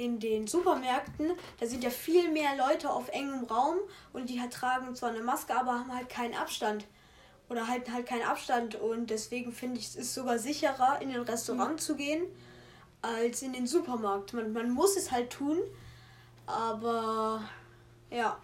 in 0.00 0.18
den 0.18 0.46
Supermärkten, 0.46 1.32
da 1.58 1.66
sind 1.66 1.84
ja 1.84 1.90
viel 1.90 2.30
mehr 2.30 2.56
Leute 2.56 2.88
auf 2.88 3.08
engem 3.10 3.44
Raum 3.44 3.76
und 4.14 4.30
die 4.30 4.40
halt 4.40 4.54
tragen 4.54 4.96
zwar 4.96 5.10
eine 5.10 5.20
Maske, 5.20 5.54
aber 5.54 5.72
haben 5.72 5.94
halt 5.94 6.08
keinen 6.08 6.34
Abstand. 6.34 6.86
Oder 7.50 7.68
halten 7.68 7.92
halt 7.92 8.06
keinen 8.06 8.22
Abstand. 8.22 8.76
Und 8.76 9.10
deswegen 9.10 9.52
finde 9.52 9.78
ich, 9.78 9.88
es 9.88 9.96
ist 9.96 10.14
sogar 10.14 10.38
sicherer, 10.38 11.02
in 11.02 11.10
den 11.10 11.20
Restaurant 11.20 11.72
mhm. 11.72 11.78
zu 11.78 11.96
gehen, 11.96 12.22
als 13.02 13.42
in 13.42 13.52
den 13.52 13.66
Supermarkt. 13.66 14.32
Man, 14.32 14.54
man 14.54 14.70
muss 14.70 14.96
es 14.96 15.10
halt 15.10 15.30
tun, 15.30 15.58
aber 16.46 17.42
ja. 18.08 18.38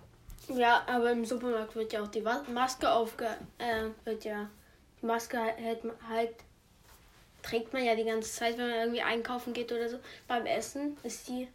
Ja, 0.48 0.82
aber 0.86 1.12
im 1.12 1.24
Supermarkt 1.24 1.74
wird 1.74 1.92
ja 1.94 2.02
auch 2.02 2.08
die 2.08 2.22
Maske 2.52 2.90
aufge... 2.90 3.28
Äh, 3.56 3.88
wird 4.04 4.24
ja... 4.24 4.50
Die 5.00 5.06
Maske 5.06 5.38
hält 5.38 5.82
halt 6.08 6.34
trägt 7.48 7.72
man 7.72 7.84
ja 7.84 7.94
die 7.94 8.04
ganze 8.04 8.30
Zeit, 8.30 8.58
wenn 8.58 8.68
man 8.68 8.78
irgendwie 8.78 9.02
einkaufen 9.02 9.52
geht 9.52 9.70
oder 9.72 9.88
so. 9.88 9.98
Beim 10.26 10.46
Essen 10.46 10.96
ist 11.02 11.28
die 11.28 11.48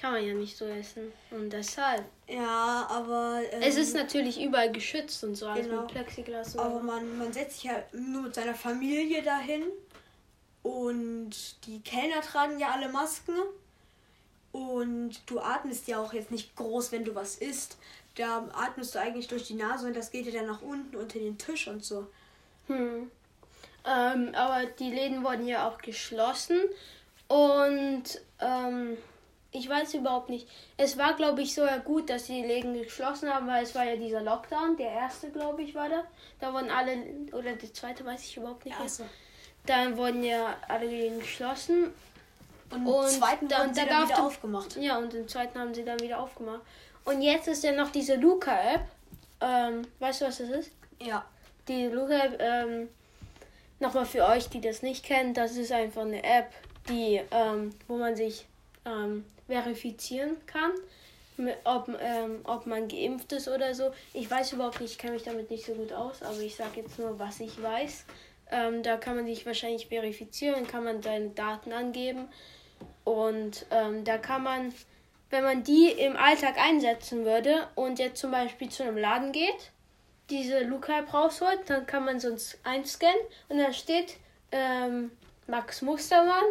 kann 0.00 0.12
man 0.12 0.26
ja 0.26 0.32
nicht 0.32 0.56
so 0.56 0.64
essen. 0.64 1.12
Und 1.30 1.52
deshalb. 1.52 2.04
Ja, 2.26 2.86
aber. 2.88 3.42
Ähm, 3.50 3.60
es 3.62 3.76
ist 3.76 3.94
natürlich 3.94 4.42
überall 4.42 4.72
geschützt 4.72 5.22
und 5.24 5.34
so, 5.34 5.46
alles 5.46 5.66
genau. 5.66 5.82
mit 5.82 5.90
Plexiglas. 5.90 6.56
Aber 6.56 6.80
man, 6.80 7.18
man 7.18 7.32
setzt 7.32 7.56
sich 7.56 7.64
ja 7.64 7.82
nur 7.92 8.22
mit 8.22 8.34
seiner 8.34 8.54
Familie 8.54 9.22
dahin. 9.22 9.64
Und 10.62 11.32
die 11.66 11.80
Kellner 11.80 12.22
tragen 12.22 12.58
ja 12.58 12.70
alle 12.70 12.88
Masken. 12.88 13.34
Und 14.52 15.20
du 15.26 15.38
atmest 15.38 15.86
ja 15.86 15.98
auch 15.98 16.12
jetzt 16.14 16.30
nicht 16.30 16.56
groß, 16.56 16.92
wenn 16.92 17.04
du 17.04 17.14
was 17.14 17.36
isst. 17.36 17.76
Da 18.14 18.48
atmest 18.54 18.94
du 18.94 19.00
eigentlich 19.00 19.28
durch 19.28 19.46
die 19.46 19.54
Nase 19.54 19.86
und 19.86 19.94
das 19.94 20.10
geht 20.10 20.26
ja 20.26 20.32
dann 20.32 20.46
nach 20.46 20.62
unten 20.62 20.96
unter 20.96 21.18
den 21.18 21.38
Tisch 21.38 21.68
und 21.68 21.84
so. 21.84 22.06
Hm. 22.66 23.10
Ähm, 23.86 24.34
aber 24.34 24.66
die 24.66 24.90
Läden 24.90 25.24
wurden 25.24 25.46
ja 25.46 25.68
auch 25.68 25.78
geschlossen. 25.78 26.58
Und 27.28 28.04
ähm, 28.40 28.96
ich 29.52 29.68
weiß 29.68 29.94
überhaupt 29.94 30.28
nicht. 30.28 30.48
Es 30.76 30.96
war, 30.96 31.14
glaube 31.14 31.42
ich, 31.42 31.54
sogar 31.54 31.80
gut, 31.80 32.08
dass 32.08 32.24
die 32.24 32.42
Läden 32.42 32.74
geschlossen 32.74 33.32
haben, 33.32 33.46
weil 33.48 33.64
es 33.64 33.74
war 33.74 33.84
ja 33.84 33.96
dieser 33.96 34.22
Lockdown. 34.22 34.76
Der 34.76 34.90
erste, 34.90 35.30
glaube 35.30 35.62
ich, 35.62 35.74
war 35.74 35.88
da. 35.88 36.04
Da 36.38 36.52
wurden 36.52 36.70
alle, 36.70 36.96
oder 37.32 37.54
der 37.54 37.72
zweite, 37.74 38.04
weiß 38.04 38.22
ich 38.24 38.36
überhaupt 38.36 38.64
nicht. 38.64 38.78
Also. 38.78 39.04
Dann 39.66 39.96
wurden 39.96 40.22
ja 40.22 40.56
alle 40.68 40.86
Läden 40.86 41.18
geschlossen. 41.18 41.92
Und 42.70 42.86
im 42.86 43.06
zweiten 43.08 43.48
dann, 43.48 43.62
haben 43.62 43.74
sie 43.74 43.84
dann 43.84 44.08
wieder 44.08 44.24
aufgemacht. 44.24 44.76
Ja, 44.76 44.98
und 44.98 45.12
im 45.14 45.26
zweiten 45.26 45.58
haben 45.58 45.74
sie 45.74 45.84
dann 45.84 45.98
wieder 46.00 46.20
aufgemacht. 46.20 46.60
Und 47.04 47.20
jetzt 47.22 47.48
ist 47.48 47.64
ja 47.64 47.72
noch 47.72 47.90
diese 47.90 48.14
Luca-App. 48.14 48.82
Ähm, 49.40 49.82
weißt 49.98 50.20
du, 50.20 50.26
was 50.26 50.38
das 50.38 50.50
ist? 50.50 50.70
Ja. 51.00 51.24
Die 51.66 51.86
Luca-App, 51.86 52.36
ähm, 52.40 52.88
nochmal 53.80 54.06
für 54.06 54.24
euch, 54.26 54.48
die 54.48 54.60
das 54.60 54.82
nicht 54.82 55.04
kennen, 55.04 55.34
das 55.34 55.56
ist 55.56 55.72
einfach 55.72 56.02
eine 56.02 56.22
App, 56.22 56.50
die, 56.88 57.20
ähm, 57.30 57.74
wo 57.88 57.96
man 57.96 58.14
sich 58.16 58.46
ähm, 58.84 59.24
verifizieren 59.46 60.36
kann, 60.46 60.72
ob, 61.64 61.88
ähm, 62.00 62.40
ob 62.44 62.66
man 62.66 62.88
geimpft 62.88 63.32
ist 63.32 63.48
oder 63.48 63.74
so. 63.74 63.90
Ich 64.12 64.30
weiß 64.30 64.52
überhaupt 64.52 64.80
nicht, 64.80 64.92
ich 64.92 64.98
kenne 64.98 65.14
mich 65.14 65.22
damit 65.22 65.50
nicht 65.50 65.64
so 65.64 65.72
gut 65.72 65.92
aus, 65.92 66.22
aber 66.22 66.38
ich 66.40 66.54
sage 66.54 66.80
jetzt 66.80 66.98
nur, 66.98 67.18
was 67.18 67.40
ich 67.40 67.60
weiß. 67.60 68.04
Ähm, 68.52 68.82
da 68.82 68.96
kann 68.96 69.16
man 69.16 69.26
sich 69.26 69.46
wahrscheinlich 69.46 69.86
verifizieren, 69.86 70.66
kann 70.66 70.84
man 70.84 71.02
seine 71.02 71.30
Daten 71.30 71.72
angeben 71.72 72.28
und 73.04 73.66
ähm, 73.70 74.04
da 74.04 74.18
kann 74.18 74.42
man, 74.42 74.74
wenn 75.30 75.44
man 75.44 75.62
die 75.62 75.88
im 75.90 76.16
Alltag 76.16 76.58
einsetzen 76.58 77.24
würde 77.24 77.68
und 77.76 77.98
jetzt 77.98 78.20
zum 78.20 78.32
Beispiel 78.32 78.68
zu 78.68 78.82
einem 78.82 78.98
Laden 78.98 79.32
geht, 79.32 79.70
diese 80.30 80.60
Luca-App 80.60 81.12
rausholt, 81.12 81.60
dann 81.68 81.86
kann 81.86 82.04
man 82.04 82.20
sonst 82.20 82.58
einscannen 82.64 83.20
und 83.48 83.58
da 83.58 83.72
steht 83.72 84.16
ähm, 84.52 85.10
Max 85.46 85.82
Mustermann. 85.82 86.44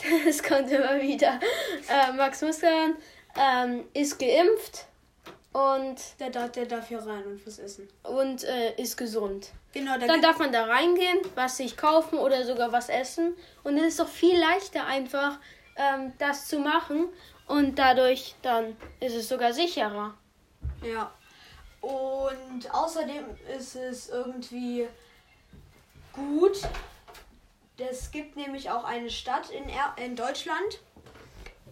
Das 0.24 0.44
kommt 0.44 0.70
immer 0.70 1.00
wieder. 1.00 1.40
Äh, 1.88 2.12
Max 2.12 2.40
Mustermann 2.40 2.94
ähm, 3.36 3.84
ist 3.94 4.16
geimpft 4.20 4.86
und 5.52 5.96
der 6.20 6.30
darf, 6.30 6.52
der 6.52 6.66
darf 6.66 6.88
hier 6.88 7.00
rein 7.00 7.24
und 7.24 7.44
was 7.44 7.58
essen. 7.58 7.88
Und 8.04 8.44
äh, 8.44 8.74
ist 8.76 8.96
gesund. 8.96 9.50
Genau, 9.72 9.98
dann 9.98 10.22
darf 10.22 10.38
man 10.38 10.52
da 10.52 10.64
reingehen, 10.64 11.18
was 11.34 11.56
sich 11.56 11.76
kaufen 11.76 12.18
oder 12.18 12.44
sogar 12.44 12.70
was 12.70 12.88
essen. 12.88 13.34
Und 13.64 13.76
es 13.76 13.88
ist 13.88 14.00
doch 14.00 14.08
viel 14.08 14.38
leichter 14.38 14.86
einfach, 14.86 15.38
ähm, 15.76 16.12
das 16.18 16.46
zu 16.46 16.58
machen. 16.58 17.08
Und 17.46 17.78
dadurch 17.78 18.34
dann 18.42 18.76
ist 19.00 19.14
es 19.14 19.28
sogar 19.28 19.52
sicherer. 19.52 20.14
Ja. 20.82 21.12
Und 21.80 22.72
außerdem 22.72 23.24
ist 23.56 23.76
es 23.76 24.08
irgendwie 24.08 24.88
gut. 26.12 26.60
Es 27.78 28.10
gibt 28.10 28.36
nämlich 28.36 28.70
auch 28.70 28.84
eine 28.84 29.10
Stadt 29.10 29.50
in, 29.50 29.68
er 29.68 29.94
in 30.04 30.16
Deutschland, 30.16 30.80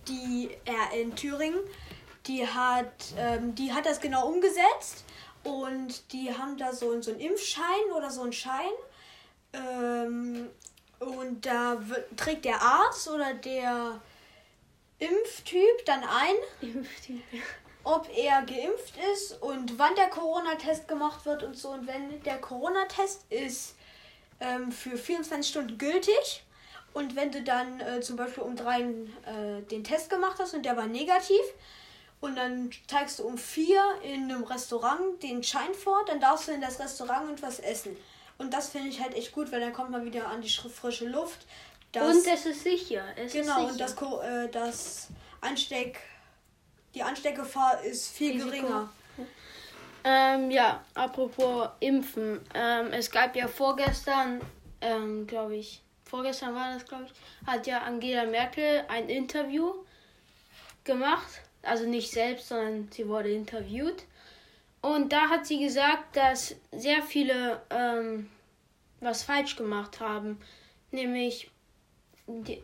die 0.06 0.50
äh, 0.64 1.00
in 1.00 1.16
Thüringen, 1.16 1.58
die 2.26 2.46
hat, 2.46 2.92
ähm, 3.18 3.54
die 3.56 3.72
hat 3.72 3.86
das 3.86 4.00
genau 4.00 4.28
umgesetzt 4.28 5.04
und 5.42 6.12
die 6.12 6.32
haben 6.32 6.56
da 6.58 6.72
so, 6.72 7.00
so 7.02 7.10
einen 7.10 7.20
Impfschein 7.20 7.92
oder 7.96 8.10
so 8.10 8.22
einen 8.22 8.32
Schein. 8.32 8.72
Ähm, 9.52 10.48
und 11.00 11.44
da 11.44 11.80
trägt 12.16 12.44
der 12.44 12.60
Arzt 12.62 13.08
oder 13.08 13.34
der 13.34 14.00
Impftyp 14.98 15.84
dann 15.84 16.02
ein. 16.04 16.34
Impftyp 16.60 17.22
ob 17.86 18.08
er 18.16 18.42
geimpft 18.42 18.94
ist 19.12 19.40
und 19.40 19.78
wann 19.78 19.94
der 19.94 20.08
Corona-Test 20.08 20.88
gemacht 20.88 21.24
wird 21.24 21.44
und 21.44 21.56
so. 21.56 21.68
Und 21.68 21.86
wenn 21.86 22.20
der 22.24 22.38
Corona-Test 22.38 23.26
ist 23.30 23.76
ähm, 24.40 24.72
für 24.72 24.98
24 24.98 25.48
Stunden 25.48 25.78
gültig 25.78 26.42
und 26.94 27.14
wenn 27.14 27.30
du 27.30 27.42
dann 27.42 27.78
äh, 27.78 28.00
zum 28.00 28.16
Beispiel 28.16 28.42
um 28.42 28.56
drei 28.56 28.80
äh, 28.80 29.62
den 29.70 29.84
Test 29.84 30.10
gemacht 30.10 30.36
hast 30.40 30.52
und 30.54 30.64
der 30.64 30.76
war 30.76 30.88
negativ 30.88 31.40
und 32.20 32.36
dann 32.36 32.72
zeigst 32.88 33.20
du 33.20 33.22
um 33.22 33.38
vier 33.38 33.80
in 34.02 34.24
einem 34.24 34.42
Restaurant 34.42 35.22
den 35.22 35.44
Schein 35.44 35.72
vor, 35.72 36.04
dann 36.06 36.18
darfst 36.18 36.48
du 36.48 36.52
in 36.52 36.60
das 36.60 36.80
Restaurant 36.80 37.30
und 37.30 37.42
was 37.42 37.60
essen. 37.60 37.96
Und 38.36 38.52
das 38.52 38.70
finde 38.70 38.88
ich 38.88 39.00
halt 39.00 39.14
echt 39.14 39.30
gut, 39.30 39.52
weil 39.52 39.60
dann 39.60 39.72
kommt 39.72 39.90
man 39.90 40.04
wieder 40.04 40.26
an 40.26 40.42
die 40.42 40.50
frische 40.50 41.06
Luft. 41.06 41.46
Das, 41.92 42.16
und 42.16 42.26
es 42.26 42.46
ist 42.46 42.64
sicher. 42.64 43.04
Es 43.14 43.32
genau, 43.32 43.68
ist 43.68 43.78
sicher. 43.78 44.08
und 44.10 44.22
das, 44.22 44.28
äh, 44.28 44.48
das 44.48 45.08
Ansteck 45.40 46.00
die 46.96 47.02
Ansteckgefahr 47.02 47.82
ist 47.82 48.08
viel 48.08 48.32
Risiko. 48.32 48.50
geringer. 48.50 48.88
Ähm, 50.02 50.50
ja, 50.50 50.82
apropos 50.94 51.68
Impfen. 51.80 52.40
Ähm, 52.54 52.92
es 52.92 53.10
gab 53.10 53.36
ja 53.36 53.48
vorgestern, 53.48 54.40
ähm, 54.80 55.26
glaube 55.26 55.56
ich, 55.56 55.82
vorgestern 56.04 56.54
war 56.54 56.72
das, 56.72 56.86
glaube 56.86 57.04
ich, 57.04 57.12
hat 57.46 57.66
ja 57.66 57.82
Angela 57.82 58.24
Merkel 58.24 58.84
ein 58.88 59.08
Interview 59.08 59.74
gemacht. 60.84 61.42
Also 61.62 61.84
nicht 61.84 62.10
selbst, 62.10 62.48
sondern 62.48 62.88
sie 62.92 63.08
wurde 63.08 63.30
interviewt. 63.30 64.04
Und 64.80 65.12
da 65.12 65.28
hat 65.28 65.46
sie 65.46 65.58
gesagt, 65.58 66.16
dass 66.16 66.54
sehr 66.70 67.02
viele 67.02 67.60
ähm, 67.70 68.30
was 69.00 69.24
falsch 69.24 69.56
gemacht 69.56 70.00
haben. 70.00 70.40
Nämlich, 70.92 71.50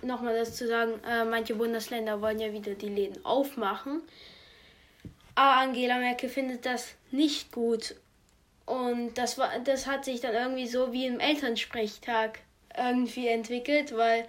nochmal 0.03 0.37
das 0.37 0.57
zu 0.57 0.67
sagen, 0.67 0.93
äh, 1.09 1.25
manche 1.25 1.55
Bundesländer 1.55 2.21
wollen 2.21 2.39
ja 2.39 2.53
wieder 2.53 2.75
die 2.75 2.89
Läden 2.89 3.25
aufmachen. 3.25 4.03
Aber 5.35 5.61
Angela 5.61 5.99
Merkel 5.99 6.29
findet 6.29 6.67
das 6.67 6.95
nicht 7.11 7.53
gut. 7.53 7.95
Und 8.67 9.15
das, 9.15 9.39
war, 9.39 9.51
das 9.65 9.87
hat 9.87 10.05
sich 10.05 10.21
dann 10.21 10.35
irgendwie 10.35 10.67
so 10.67 10.93
wie 10.93 11.07
im 11.07 11.21
Elternsprechtag 11.21 12.41
irgendwie 12.77 13.29
entwickelt, 13.29 13.97
weil 13.97 14.27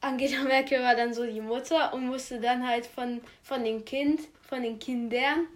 Angela 0.00 0.42
Merkel 0.44 0.82
war 0.82 0.94
dann 0.94 1.14
so 1.14 1.24
die 1.24 1.40
Mutter 1.40 1.92
und 1.94 2.06
musste 2.06 2.40
dann 2.40 2.66
halt 2.66 2.86
von, 2.86 3.20
von 3.42 3.64
dem 3.64 3.84
Kind, 3.84 4.20
von 4.48 4.62
den 4.62 4.78
Kindern 4.78 5.46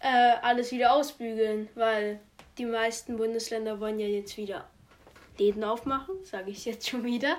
äh, 0.00 0.34
alles 0.42 0.72
wieder 0.72 0.92
ausbügeln, 0.92 1.68
weil 1.74 2.20
die 2.58 2.66
meisten 2.66 3.16
Bundesländer 3.16 3.80
wollen 3.80 3.98
ja 3.98 4.06
jetzt 4.06 4.36
wieder 4.36 4.68
Läden 5.38 5.64
aufmachen, 5.64 6.14
sage 6.24 6.50
ich 6.50 6.64
jetzt 6.64 6.88
schon 6.88 7.04
wieder. 7.04 7.36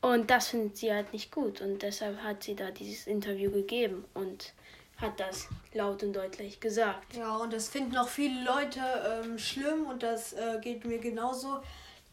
Und 0.00 0.30
das 0.30 0.48
findet 0.48 0.76
sie 0.76 0.92
halt 0.92 1.12
nicht 1.12 1.32
gut. 1.32 1.60
Und 1.60 1.82
deshalb 1.82 2.22
hat 2.22 2.42
sie 2.44 2.54
da 2.54 2.70
dieses 2.70 3.06
Interview 3.06 3.50
gegeben 3.50 4.04
und 4.14 4.52
hat 4.96 5.18
das 5.18 5.48
laut 5.72 6.02
und 6.02 6.12
deutlich 6.12 6.60
gesagt. 6.60 7.14
Ja, 7.14 7.36
und 7.36 7.52
das 7.52 7.68
finden 7.68 7.96
auch 7.96 8.08
viele 8.08 8.44
Leute 8.44 8.80
ähm, 9.24 9.38
schlimm. 9.38 9.86
Und 9.86 10.02
das 10.02 10.32
äh, 10.32 10.58
geht 10.60 10.84
mir 10.84 10.98
genauso, 10.98 11.60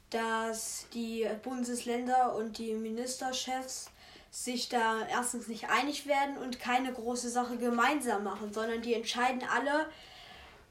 dass 0.10 0.88
die 0.94 1.28
Bundesländer 1.44 2.36
und 2.36 2.58
die 2.58 2.74
Ministerchefs 2.74 3.90
sich 4.32 4.68
da 4.70 5.08
erstens 5.08 5.48
nicht 5.48 5.70
einig 5.70 6.08
werden 6.08 6.38
und 6.38 6.60
keine 6.60 6.92
große 6.92 7.30
Sache 7.30 7.58
gemeinsam 7.58 8.24
machen, 8.24 8.54
sondern 8.54 8.82
die 8.82 8.94
entscheiden 8.94 9.44
alle 9.50 9.90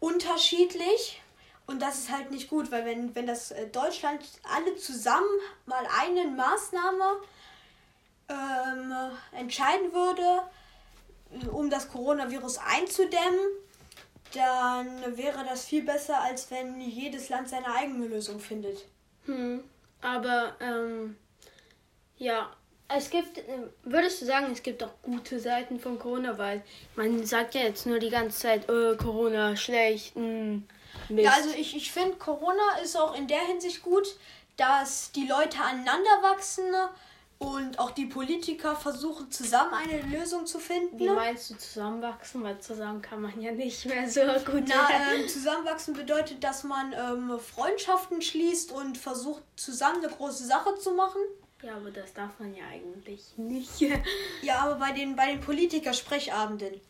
unterschiedlich 0.01 1.23
und 1.67 1.81
das 1.81 1.99
ist 1.99 2.13
halt 2.13 2.31
nicht 2.31 2.49
gut, 2.49 2.71
weil 2.71 2.85
wenn, 2.85 3.15
wenn 3.15 3.27
das 3.27 3.51
äh, 3.51 3.67
Deutschland 3.69 4.21
alle 4.43 4.77
zusammen 4.77 5.27
mal 5.67 5.85
eine 6.01 6.29
Maßnahme 6.29 7.21
ähm, 8.29 8.93
entscheiden 9.33 9.93
würde, 9.93 10.43
um 11.51 11.71
das 11.71 11.89
Coronavirus 11.89 12.59
einzudämmen, 12.59 13.41
dann 14.35 15.17
wäre 15.17 15.45
das 15.45 15.65
viel 15.65 15.85
besser, 15.85 16.21
als 16.21 16.51
wenn 16.51 16.81
jedes 16.81 17.29
Land 17.29 17.49
seine 17.49 17.75
eigene 17.75 18.07
Lösung 18.09 18.41
findet. 18.41 18.85
Hm, 19.27 19.65
aber 20.03 20.57
ähm, 20.61 21.17
ja, 22.19 22.51
es 22.89 23.09
gibt, 23.09 23.39
äh, 23.39 23.43
würdest 23.85 24.21
du 24.21 24.27
sagen, 24.27 24.53
es 24.53 24.63
gibt 24.63 24.83
auch 24.83 24.93
gute 25.03 25.41
Seiten 25.41 25.81
von 25.81 25.99
Corona, 25.99 26.37
weil 26.37 26.63
man 26.97 27.25
sagt 27.25 27.55
ja 27.55 27.63
jetzt 27.63 27.87
nur 27.87 27.99
die 27.99 28.11
ganze 28.11 28.39
Zeit, 28.39 28.69
äh, 28.69 28.97
Corona 28.97 29.57
schlecht. 29.57 30.15
Mh. 30.17 30.63
Mist. 31.09 31.25
Ja, 31.25 31.33
also 31.33 31.51
ich, 31.51 31.77
ich 31.77 31.93
finde, 31.93 32.17
Corona 32.17 32.79
ist 32.83 32.97
auch 32.97 33.15
in 33.15 33.27
der 33.27 33.41
Hinsicht 33.41 33.83
gut, 33.83 34.17
dass 34.57 35.13
die 35.13 35.27
Leute 35.27 35.59
aneinander 35.61 36.23
wachsen 36.23 36.65
und 37.39 37.79
auch 37.79 37.91
die 37.91 38.07
Politiker 38.07 38.77
versuchen 38.77 39.31
zusammen 39.31 39.75
eine 39.75 40.01
Lösung 40.03 40.47
zu 40.47 40.59
finden. 40.59 40.99
Wie 40.99 41.09
meinst 41.09 41.51
du 41.51 41.57
zusammenwachsen? 41.57 42.43
Weil 42.43 42.59
zusammen 42.61 43.03
kann 43.03 43.21
man 43.21 43.41
ja 43.41 43.53
nicht 43.53 43.85
mehr 43.87 44.09
so 44.09 44.21
gut. 44.21 44.65
Na, 44.67 44.89
ähm, 44.91 45.29
zusammenwachsen 45.29 45.95
bedeutet, 45.95 46.43
dass 46.45 46.65
man 46.65 46.93
ähm, 46.93 47.39
Freundschaften 47.39 48.23
schließt 48.23 48.73
und 48.73 48.97
versucht 48.97 49.43
zusammen 49.57 50.05
eine 50.05 50.09
große 50.09 50.45
Sache 50.45 50.77
zu 50.79 50.93
machen. 50.93 51.21
Ja, 51.63 51.77
aber 51.77 51.91
das 51.91 52.13
darf 52.13 52.39
man 52.39 52.55
ja 52.55 52.65
eigentlich 52.71 53.37
nicht. 53.37 53.81
ja, 54.43 54.61
aber 54.61 54.77
bei 54.77 54.93
den, 54.93 55.17
bei 55.17 55.33
den 55.33 55.41
Politiker-Sprechabenden. 55.41 56.81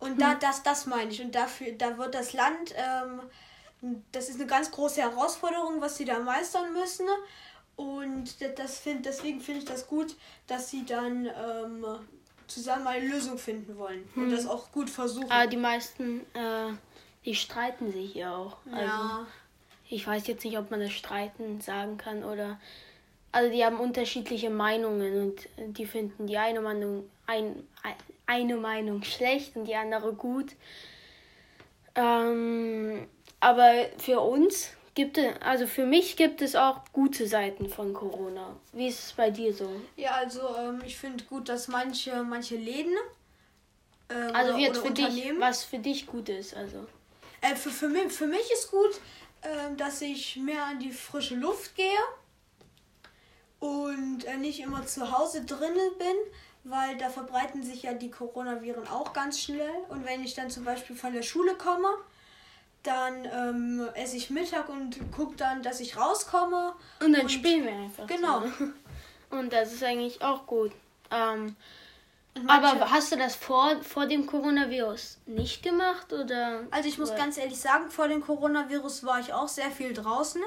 Und 0.00 0.20
da, 0.20 0.32
hm. 0.32 0.38
das, 0.40 0.62
das 0.62 0.86
meine 0.86 1.10
ich. 1.10 1.20
Und 1.20 1.34
dafür, 1.34 1.72
da 1.72 1.98
wird 1.98 2.14
das 2.14 2.32
Land, 2.32 2.74
ähm, 2.76 4.00
das 4.12 4.28
ist 4.28 4.36
eine 4.36 4.46
ganz 4.46 4.70
große 4.70 5.00
Herausforderung, 5.00 5.80
was 5.80 5.96
sie 5.96 6.04
da 6.04 6.18
meistern 6.20 6.72
müssen. 6.72 7.06
Und 7.76 8.36
das 8.56 8.78
find, 8.78 9.06
deswegen 9.06 9.40
finde 9.40 9.60
ich 9.60 9.66
das 9.66 9.86
gut, 9.86 10.16
dass 10.46 10.70
sie 10.70 10.84
dann 10.84 11.26
ähm, 11.26 11.84
zusammen 12.48 12.86
eine 12.86 13.06
Lösung 13.06 13.38
finden 13.38 13.76
wollen 13.78 14.08
hm. 14.14 14.24
und 14.24 14.30
das 14.30 14.46
auch 14.46 14.72
gut 14.72 14.90
versuchen. 14.90 15.30
Aber 15.30 15.46
die 15.46 15.56
meisten, 15.56 16.20
äh, 16.34 16.72
die 17.24 17.34
streiten 17.34 17.92
sich 17.92 18.14
ja 18.14 18.34
auch. 18.34 18.56
Also, 18.72 18.84
ja. 18.84 19.26
Ich 19.90 20.06
weiß 20.06 20.26
jetzt 20.26 20.44
nicht, 20.44 20.58
ob 20.58 20.70
man 20.70 20.80
das 20.80 20.92
Streiten 20.92 21.60
sagen 21.60 21.98
kann 21.98 22.24
oder. 22.24 22.60
Also 23.30 23.52
die 23.52 23.62
haben 23.62 23.78
unterschiedliche 23.78 24.48
Meinungen 24.48 25.22
und 25.22 25.76
die 25.78 25.84
finden 25.84 26.26
die 26.26 26.38
eine 26.38 26.62
Meinung 26.62 27.04
ein, 27.28 27.62
eine 28.26 28.56
Meinung 28.56 29.04
schlecht 29.04 29.54
und 29.54 29.66
die 29.66 29.76
andere 29.76 30.12
gut. 30.12 30.56
Ähm, 31.94 33.06
aber 33.40 33.72
für 33.98 34.20
uns 34.20 34.70
gibt 34.94 35.18
es, 35.18 35.40
also 35.40 35.66
für 35.66 35.86
mich 35.86 36.16
gibt 36.16 36.42
es 36.42 36.56
auch 36.56 36.80
gute 36.92 37.26
Seiten 37.28 37.68
von 37.68 37.92
Corona. 37.92 38.56
Wie 38.72 38.88
ist 38.88 39.04
es 39.04 39.12
bei 39.12 39.30
dir 39.30 39.54
so? 39.54 39.70
Ja, 39.96 40.12
also 40.12 40.40
ähm, 40.56 40.82
ich 40.84 40.96
finde 40.96 41.24
gut, 41.24 41.48
dass 41.48 41.68
manche, 41.68 42.22
manche 42.24 42.56
Läden. 42.56 42.94
Äh, 44.08 44.14
also 44.32 44.54
oder, 44.54 44.58
jetzt 44.58 44.78
für 44.78 44.90
dich, 44.90 45.32
was 45.38 45.64
für 45.64 45.78
dich 45.78 46.06
gut 46.06 46.28
ist, 46.28 46.54
also. 46.56 46.86
Äh, 47.40 47.54
für, 47.54 47.70
für, 47.70 47.88
mich, 47.88 48.12
für 48.12 48.26
mich 48.26 48.50
ist 48.52 48.70
gut, 48.70 49.00
äh, 49.42 49.76
dass 49.76 50.00
ich 50.00 50.36
mehr 50.36 50.64
an 50.64 50.80
die 50.80 50.90
frische 50.90 51.36
Luft 51.36 51.76
gehe 51.76 52.00
und 53.60 54.24
äh, 54.24 54.36
nicht 54.36 54.60
immer 54.60 54.86
zu 54.86 55.16
Hause 55.16 55.44
drinnen 55.44 55.90
bin, 55.98 56.16
weil 56.64 56.96
da 56.96 57.08
verbreiten 57.08 57.62
sich 57.62 57.82
ja 57.82 57.94
die 57.94 58.10
Coronaviren 58.10 58.86
auch 58.88 59.12
ganz 59.12 59.40
schnell. 59.40 59.70
Und 59.88 60.04
wenn 60.04 60.22
ich 60.22 60.34
dann 60.34 60.50
zum 60.50 60.64
Beispiel 60.64 60.96
von 60.96 61.12
der 61.12 61.22
Schule 61.22 61.54
komme, 61.54 61.88
dann 62.82 63.24
ähm, 63.24 63.88
esse 63.94 64.16
ich 64.16 64.30
Mittag 64.30 64.68
und 64.68 64.98
gucke 65.12 65.36
dann, 65.36 65.62
dass 65.62 65.80
ich 65.80 65.96
rauskomme. 65.96 66.74
Und 67.00 67.12
dann 67.12 67.22
und 67.22 67.30
spielen 67.30 67.64
wir 67.64 67.72
einfach. 67.72 68.06
Genau. 68.06 68.42
So. 68.58 68.68
Und 69.30 69.52
das 69.52 69.74
ist 69.74 69.84
eigentlich 69.84 70.22
auch 70.22 70.46
gut. 70.46 70.72
Ähm, 71.10 71.54
aber 72.46 72.90
hast 72.90 73.12
du 73.12 73.16
das 73.16 73.34
vor, 73.34 73.82
vor 73.82 74.06
dem 74.06 74.26
Coronavirus 74.26 75.18
nicht 75.26 75.62
gemacht 75.62 76.12
oder? 76.12 76.62
Also 76.70 76.88
ich 76.88 76.98
muss 76.98 77.14
ganz 77.14 77.36
ehrlich 77.36 77.58
sagen, 77.58 77.90
vor 77.90 78.08
dem 78.08 78.22
Coronavirus 78.22 79.04
war 79.04 79.18
ich 79.20 79.32
auch 79.32 79.48
sehr 79.48 79.70
viel 79.70 79.92
draußen, 79.92 80.42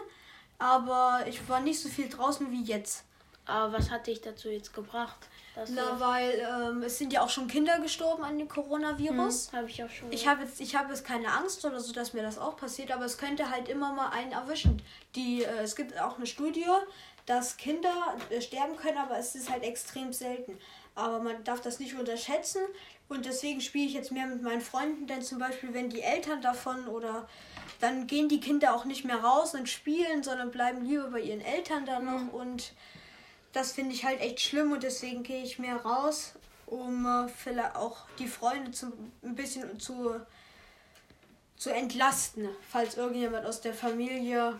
aber 0.58 1.26
ich 1.28 1.48
war 1.50 1.60
nicht 1.60 1.80
so 1.80 1.90
viel 1.90 2.08
draußen 2.08 2.50
wie 2.52 2.64
jetzt. 2.64 3.04
Aber 3.46 3.74
was 3.74 3.92
hat 3.92 4.08
dich 4.08 4.22
dazu 4.22 4.50
jetzt 4.50 4.74
gebracht? 4.74 5.18
Na, 5.70 6.00
weil 6.00 6.48
ähm, 6.50 6.84
es 6.84 6.98
sind 6.98 7.12
ja 7.12 7.22
auch 7.22 7.30
schon 7.30 7.48
Kinder 7.48 7.80
gestorben 7.80 8.24
an 8.24 8.38
dem 8.38 8.48
Coronavirus. 8.48 9.52
Hm, 9.52 9.58
habe 9.58 9.70
ich 9.70 9.84
auch 9.84 9.90
schon. 9.90 10.12
Ich 10.12 10.28
habe 10.28 10.44
jetzt, 10.44 10.62
ich 10.62 10.76
habe 10.76 10.90
jetzt 10.90 11.06
keine 11.06 11.28
Angst 11.28 11.66
oder 11.66 11.80
so, 11.80 11.92
dass 11.92 12.14
mir 12.14 12.22
das 12.22 12.38
auch 12.38 12.56
passiert, 12.56 12.92
aber 12.92 13.06
es 13.06 13.18
könnte 13.18 13.50
halt 13.50 13.68
immer 13.68 13.92
mal 13.94 14.10
einen 14.10 14.32
erwischen. 14.32 14.82
Die, 15.16 15.44
äh, 15.44 15.64
es 15.64 15.76
gibt 15.76 16.00
auch 16.00 16.18
eine 16.18 16.26
Studie, 16.26 16.66
dass 17.26 17.58
Kinder 17.58 18.18
äh, 18.30 18.42
sterben 18.42 18.78
können, 18.78 18.98
aber 18.98 19.18
es 19.18 19.36
ist 19.36 19.52
halt 19.52 19.64
extrem 19.64 20.14
selten. 20.14 20.58
Aber 20.96 21.20
man 21.20 21.44
darf 21.44 21.62
das 21.62 21.80
nicht 21.80 21.96
unterschätzen 21.96 22.62
und 23.12 23.26
deswegen 23.26 23.60
spiele 23.60 23.88
ich 23.88 23.94
jetzt 23.94 24.12
mehr 24.12 24.26
mit 24.26 24.42
meinen 24.42 24.62
Freunden, 24.62 25.06
denn 25.06 25.22
zum 25.22 25.38
Beispiel, 25.38 25.74
wenn 25.74 25.90
die 25.90 26.02
Eltern 26.02 26.42
davon 26.42 26.88
oder 26.88 27.28
dann 27.82 28.08
gehen 28.08 28.30
die 28.30 28.40
Kinder 28.40 28.74
auch 28.74 28.86
nicht 28.86 29.04
mehr 29.04 29.22
raus 29.22 29.54
und 29.54 29.68
spielen, 29.68 30.24
sondern 30.24 30.50
bleiben 30.52 30.86
lieber 30.86 31.10
bei 31.10 31.20
ihren 31.20 31.42
Eltern 31.42 31.86
dann 31.86 32.06
noch 32.06 32.22
mhm. 32.22 32.30
und 32.30 32.74
das 33.54 33.74
finde 33.74 33.94
ich 33.94 34.06
halt 34.06 34.22
echt 34.22 34.40
schlimm 34.40 34.72
und 34.72 34.84
deswegen 34.84 35.24
gehe 35.24 35.44
ich 35.44 35.60
mehr 35.60 35.78
raus, 35.78 36.34
um 36.66 37.06
äh, 37.06 37.28
vielleicht 37.28 37.76
auch 37.76 38.06
die 38.18 38.28
Freunde 38.28 38.72
zu, 38.72 38.94
ein 39.24 39.36
bisschen 39.36 39.80
zu, 39.80 40.20
zu 41.58 41.70
entlasten, 41.70 42.48
falls 42.70 42.98
irgendjemand 42.98 43.46
aus 43.46 43.62
der 43.62 43.74
Familie 43.74 44.60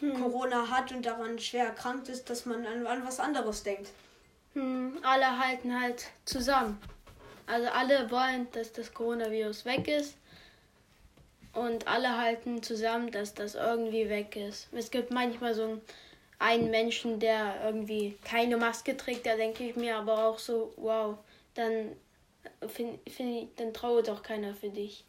hm. 0.00 0.20
Corona 0.20 0.68
hat 0.68 0.92
und 0.92 1.04
daran 1.04 1.38
schwer 1.38 1.66
erkrankt 1.66 2.08
ist, 2.08 2.28
dass 2.30 2.46
man 2.46 2.66
an, 2.66 2.86
an 2.86 3.06
was 3.06 3.20
anderes 3.20 3.62
denkt. 3.62 3.90
Hm, 4.54 4.98
alle 5.02 5.38
halten 5.38 5.80
halt 5.80 6.06
zusammen. 6.24 6.80
Also 7.46 7.68
alle 7.68 8.10
wollen, 8.10 8.48
dass 8.52 8.72
das 8.72 8.92
Coronavirus 8.92 9.64
weg 9.64 9.88
ist. 9.88 10.16
Und 11.52 11.88
alle 11.88 12.16
halten 12.16 12.62
zusammen, 12.62 13.10
dass 13.10 13.34
das 13.34 13.56
irgendwie 13.56 14.08
weg 14.08 14.36
ist. 14.36 14.68
Es 14.72 14.90
gibt 14.90 15.10
manchmal 15.10 15.54
so 15.54 15.64
ein 15.64 15.80
einen 16.40 16.70
Menschen, 16.70 17.20
der 17.20 17.60
irgendwie 17.64 18.18
keine 18.24 18.56
Maske 18.56 18.96
trägt, 18.96 19.26
da 19.26 19.36
denke 19.36 19.62
ich 19.62 19.76
mir 19.76 19.96
aber 19.96 20.26
auch 20.26 20.38
so, 20.38 20.72
wow, 20.76 21.16
dann 21.54 21.94
finde 22.66 22.98
find 23.08 23.42
ich, 23.42 23.48
dann 23.56 23.72
traue 23.72 24.02
doch 24.02 24.22
keiner 24.22 24.54
für 24.54 24.70
dich. 24.70 25.04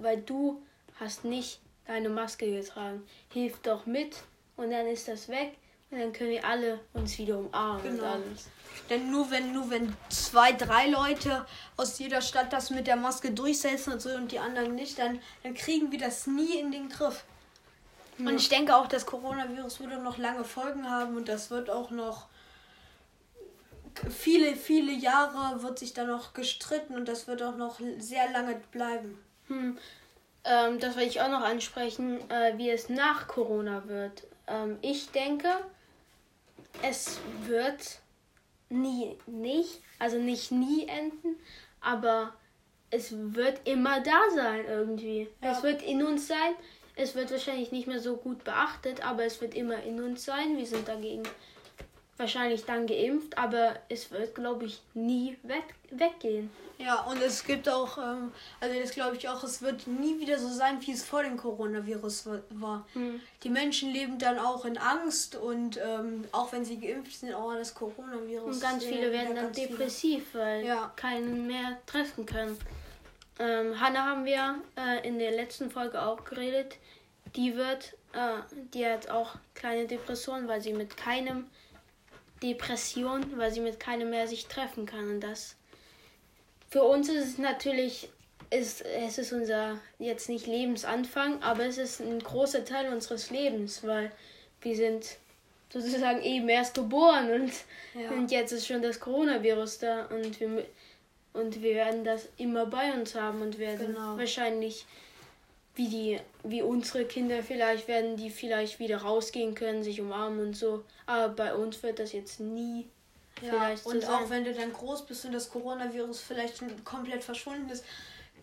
Weil 0.00 0.22
du 0.22 0.62
hast 0.98 1.24
nicht 1.24 1.60
deine 1.86 2.08
Maske 2.08 2.50
getragen. 2.50 3.02
Hilf 3.32 3.58
doch 3.62 3.86
mit 3.86 4.22
und 4.56 4.70
dann 4.70 4.86
ist 4.86 5.08
das 5.08 5.28
weg 5.28 5.52
und 5.90 5.98
dann 5.98 6.12
können 6.12 6.30
wir 6.30 6.44
alle 6.44 6.78
uns 6.94 7.18
wieder 7.18 7.38
umarmen 7.38 7.82
genau. 7.82 8.04
und 8.04 8.08
alles. 8.08 8.48
Denn 8.88 9.10
nur 9.10 9.30
wenn, 9.32 9.52
nur 9.52 9.68
wenn 9.68 9.94
zwei, 10.08 10.52
drei 10.52 10.86
Leute 10.86 11.44
aus 11.76 11.98
jeder 11.98 12.22
Stadt 12.22 12.52
das 12.52 12.70
mit 12.70 12.86
der 12.86 12.96
Maske 12.96 13.32
durchsetzen 13.32 13.94
und 13.94 14.00
so 14.00 14.10
und 14.10 14.30
die 14.30 14.38
anderen 14.38 14.76
nicht, 14.76 14.98
dann, 14.98 15.20
dann 15.42 15.54
kriegen 15.54 15.90
wir 15.90 15.98
das 15.98 16.28
nie 16.28 16.58
in 16.58 16.70
den 16.70 16.88
Griff. 16.88 17.24
Ja. 18.22 18.30
Und 18.30 18.36
ich 18.36 18.48
denke 18.48 18.76
auch, 18.76 18.86
das 18.86 19.06
Coronavirus 19.06 19.80
würde 19.80 19.98
noch 19.98 20.18
lange 20.18 20.44
Folgen 20.44 20.88
haben 20.88 21.16
und 21.16 21.28
das 21.28 21.50
wird 21.50 21.70
auch 21.70 21.90
noch 21.90 22.28
viele, 24.10 24.56
viele 24.56 24.92
Jahre 24.92 25.62
wird 25.62 25.78
sich 25.78 25.92
da 25.92 26.04
noch 26.04 26.32
gestritten 26.32 26.94
und 26.94 27.06
das 27.06 27.26
wird 27.26 27.42
auch 27.42 27.56
noch 27.56 27.80
sehr 27.98 28.30
lange 28.30 28.60
bleiben. 28.70 29.18
Hm. 29.48 29.78
Ähm, 30.44 30.80
das 30.80 30.96
will 30.96 31.06
ich 31.06 31.20
auch 31.20 31.28
noch 31.28 31.42
ansprechen, 31.42 32.18
äh, 32.30 32.56
wie 32.56 32.70
es 32.70 32.88
nach 32.88 33.28
Corona 33.28 33.86
wird. 33.86 34.24
Ähm, 34.48 34.78
ich 34.82 35.10
denke, 35.10 35.48
es 36.82 37.18
wird 37.46 38.00
nie, 38.68 39.16
nicht, 39.26 39.80
also 39.98 40.18
nicht 40.18 40.50
nie 40.50 40.88
enden, 40.88 41.36
aber 41.80 42.32
es 42.90 43.12
wird 43.12 43.66
immer 43.66 44.00
da 44.00 44.18
sein 44.34 44.64
irgendwie. 44.66 45.28
Ja. 45.42 45.52
Es 45.52 45.62
wird 45.62 45.82
in 45.82 46.02
uns 46.04 46.28
sein. 46.28 46.54
Es 46.94 47.14
wird 47.14 47.30
wahrscheinlich 47.30 47.72
nicht 47.72 47.86
mehr 47.86 48.00
so 48.00 48.16
gut 48.16 48.44
beachtet, 48.44 49.04
aber 49.04 49.24
es 49.24 49.40
wird 49.40 49.54
immer 49.54 49.82
in 49.82 50.02
uns 50.02 50.24
sein. 50.24 50.56
Wir 50.56 50.66
sind 50.66 50.88
dagegen 50.88 51.22
wahrscheinlich 52.16 52.64
dann 52.64 52.86
geimpft, 52.86 53.36
aber 53.38 53.76
es 53.88 54.10
wird, 54.10 54.34
glaube 54.34 54.66
ich, 54.66 54.80
nie 54.94 55.36
weg, 55.42 55.64
weggehen. 55.90 56.50
Ja, 56.78 57.02
und 57.02 57.22
es 57.22 57.44
gibt 57.44 57.68
auch, 57.68 57.96
ähm, 57.98 58.32
also 58.60 58.78
das 58.80 58.90
glaube 58.90 59.16
ich 59.16 59.28
auch, 59.28 59.42
es 59.44 59.62
wird 59.62 59.86
nie 59.86 60.18
wieder 60.18 60.38
so 60.38 60.48
sein, 60.48 60.78
wie 60.80 60.92
es 60.92 61.04
vor 61.04 61.22
dem 61.22 61.36
Coronavirus 61.36 62.26
war. 62.50 62.86
Hm. 62.94 63.20
Die 63.42 63.50
Menschen 63.50 63.92
leben 63.92 64.18
dann 64.18 64.38
auch 64.38 64.64
in 64.64 64.78
Angst 64.78 65.36
und 65.36 65.78
ähm, 65.78 66.24
auch 66.32 66.52
wenn 66.52 66.64
sie 66.64 66.78
geimpft 66.78 67.20
sind, 67.20 67.34
auch 67.34 67.50
an 67.50 67.58
das 67.58 67.74
Coronavirus. 67.74 68.56
Und 68.56 68.60
ganz 68.60 68.84
viele 68.84 69.12
werden 69.12 69.36
dann 69.36 69.52
depressiv, 69.52 70.24
viele. 70.32 70.44
weil 70.44 70.64
ja. 70.64 70.92
keinen 70.96 71.46
mehr 71.46 71.78
treffen 71.86 72.26
können. 72.26 72.58
Ähm, 73.38 73.80
Hanna 73.80 74.04
haben 74.04 74.24
wir 74.24 74.56
äh, 74.76 75.06
in 75.06 75.18
der 75.18 75.30
letzten 75.32 75.70
Folge 75.70 76.02
auch 76.02 76.24
geredet. 76.24 76.76
Die 77.36 77.56
wird, 77.56 77.94
äh, 78.12 78.40
die 78.74 78.86
hat 78.86 79.08
auch 79.08 79.36
kleine 79.54 79.86
Depressionen, 79.86 80.48
weil 80.48 80.60
sie 80.60 80.72
mit 80.72 80.96
keinem 80.96 81.46
Depression, 82.42 83.38
weil 83.38 83.52
sie 83.52 83.60
mit 83.60 83.80
keinem 83.80 84.10
mehr 84.10 84.28
sich 84.28 84.46
treffen 84.46 84.86
kann. 84.86 85.08
Und 85.08 85.20
das 85.20 85.56
für 86.72 86.84
uns 86.84 87.10
ist 87.10 87.26
es 87.26 87.38
natürlich, 87.38 88.08
ist, 88.48 88.82
es 88.82 89.18
ist 89.18 89.32
unser 89.32 89.78
jetzt 89.98 90.30
nicht 90.30 90.46
Lebensanfang, 90.46 91.42
aber 91.42 91.66
es 91.66 91.76
ist 91.76 92.00
ein 92.00 92.18
großer 92.18 92.64
Teil 92.64 92.90
unseres 92.92 93.30
Lebens, 93.30 93.86
weil 93.86 94.10
wir 94.62 94.74
sind 94.74 95.18
sozusagen 95.70 96.22
eben 96.22 96.48
erst 96.48 96.74
geboren 96.74 97.30
und, 97.30 97.52
ja. 97.94 98.10
und 98.10 98.30
jetzt 98.30 98.52
ist 98.52 98.66
schon 98.66 98.80
das 98.80 99.00
Coronavirus 99.00 99.78
da 99.80 100.06
und 100.06 100.40
wir 100.40 100.64
und 101.32 101.62
wir 101.62 101.74
werden 101.74 102.04
das 102.04 102.28
immer 102.36 102.66
bei 102.66 102.92
uns 102.92 103.14
haben 103.14 103.42
und 103.42 103.58
werden 103.58 103.94
genau. 103.94 104.16
wahrscheinlich 104.16 104.86
wie 105.74 105.88
die, 105.88 106.20
wie 106.42 106.62
unsere 106.62 107.06
Kinder 107.06 107.42
vielleicht 107.42 107.88
werden 107.88 108.16
die 108.16 108.30
vielleicht 108.30 108.78
wieder 108.78 108.98
rausgehen 108.98 109.54
können, 109.54 109.82
sich 109.82 110.00
umarmen 110.00 110.40
und 110.40 110.56
so. 110.56 110.84
Aber 111.06 111.32
bei 111.32 111.54
uns 111.54 111.82
wird 111.82 111.98
das 111.98 112.12
jetzt 112.12 112.40
nie 112.40 112.88
ja, 113.40 113.50
vielleicht 113.50 113.86
und 113.86 114.02
so 114.02 114.08
auch 114.08 114.28
wenn 114.28 114.44
du 114.44 114.52
dann 114.52 114.72
groß 114.72 115.06
bist 115.06 115.24
und 115.24 115.32
das 115.32 115.48
Coronavirus 115.48 116.20
vielleicht 116.20 116.62
komplett 116.84 117.24
verschwunden 117.24 117.70
ist, 117.70 117.84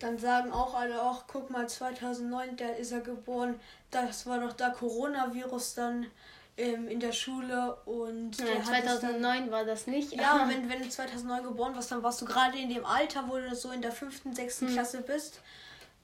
dann 0.00 0.18
sagen 0.18 0.50
auch 0.50 0.74
alle, 0.74 1.00
ach 1.00 1.24
guck 1.28 1.50
mal, 1.50 1.68
2009, 1.68 2.56
da 2.56 2.70
ist 2.70 2.90
er 2.90 3.00
geboren, 3.00 3.60
das 3.90 4.26
war 4.26 4.40
doch 4.40 4.54
da 4.54 4.70
Coronavirus 4.70 5.74
dann 5.74 6.06
ähm, 6.56 6.88
in 6.88 7.00
der 7.00 7.12
Schule 7.12 7.76
und 7.84 8.38
ja, 8.38 8.62
2009 8.62 9.20
dann, 9.20 9.50
war 9.50 9.64
das 9.64 9.86
nicht. 9.86 10.12
Ja, 10.12 10.46
wenn, 10.48 10.68
wenn 10.68 10.82
du 10.82 10.88
2009 10.88 11.44
geboren 11.44 11.74
warst, 11.74 11.90
dann 11.90 12.02
warst 12.02 12.20
du 12.20 12.26
gerade 12.26 12.58
in 12.58 12.68
dem 12.68 12.84
Alter, 12.84 13.24
wo 13.28 13.36
du 13.36 13.54
so 13.54 13.70
in 13.70 13.82
der 13.82 13.92
fünften, 13.92 14.34
sechsten 14.34 14.66
hm. 14.66 14.74
Klasse 14.74 15.02
bist. 15.02 15.40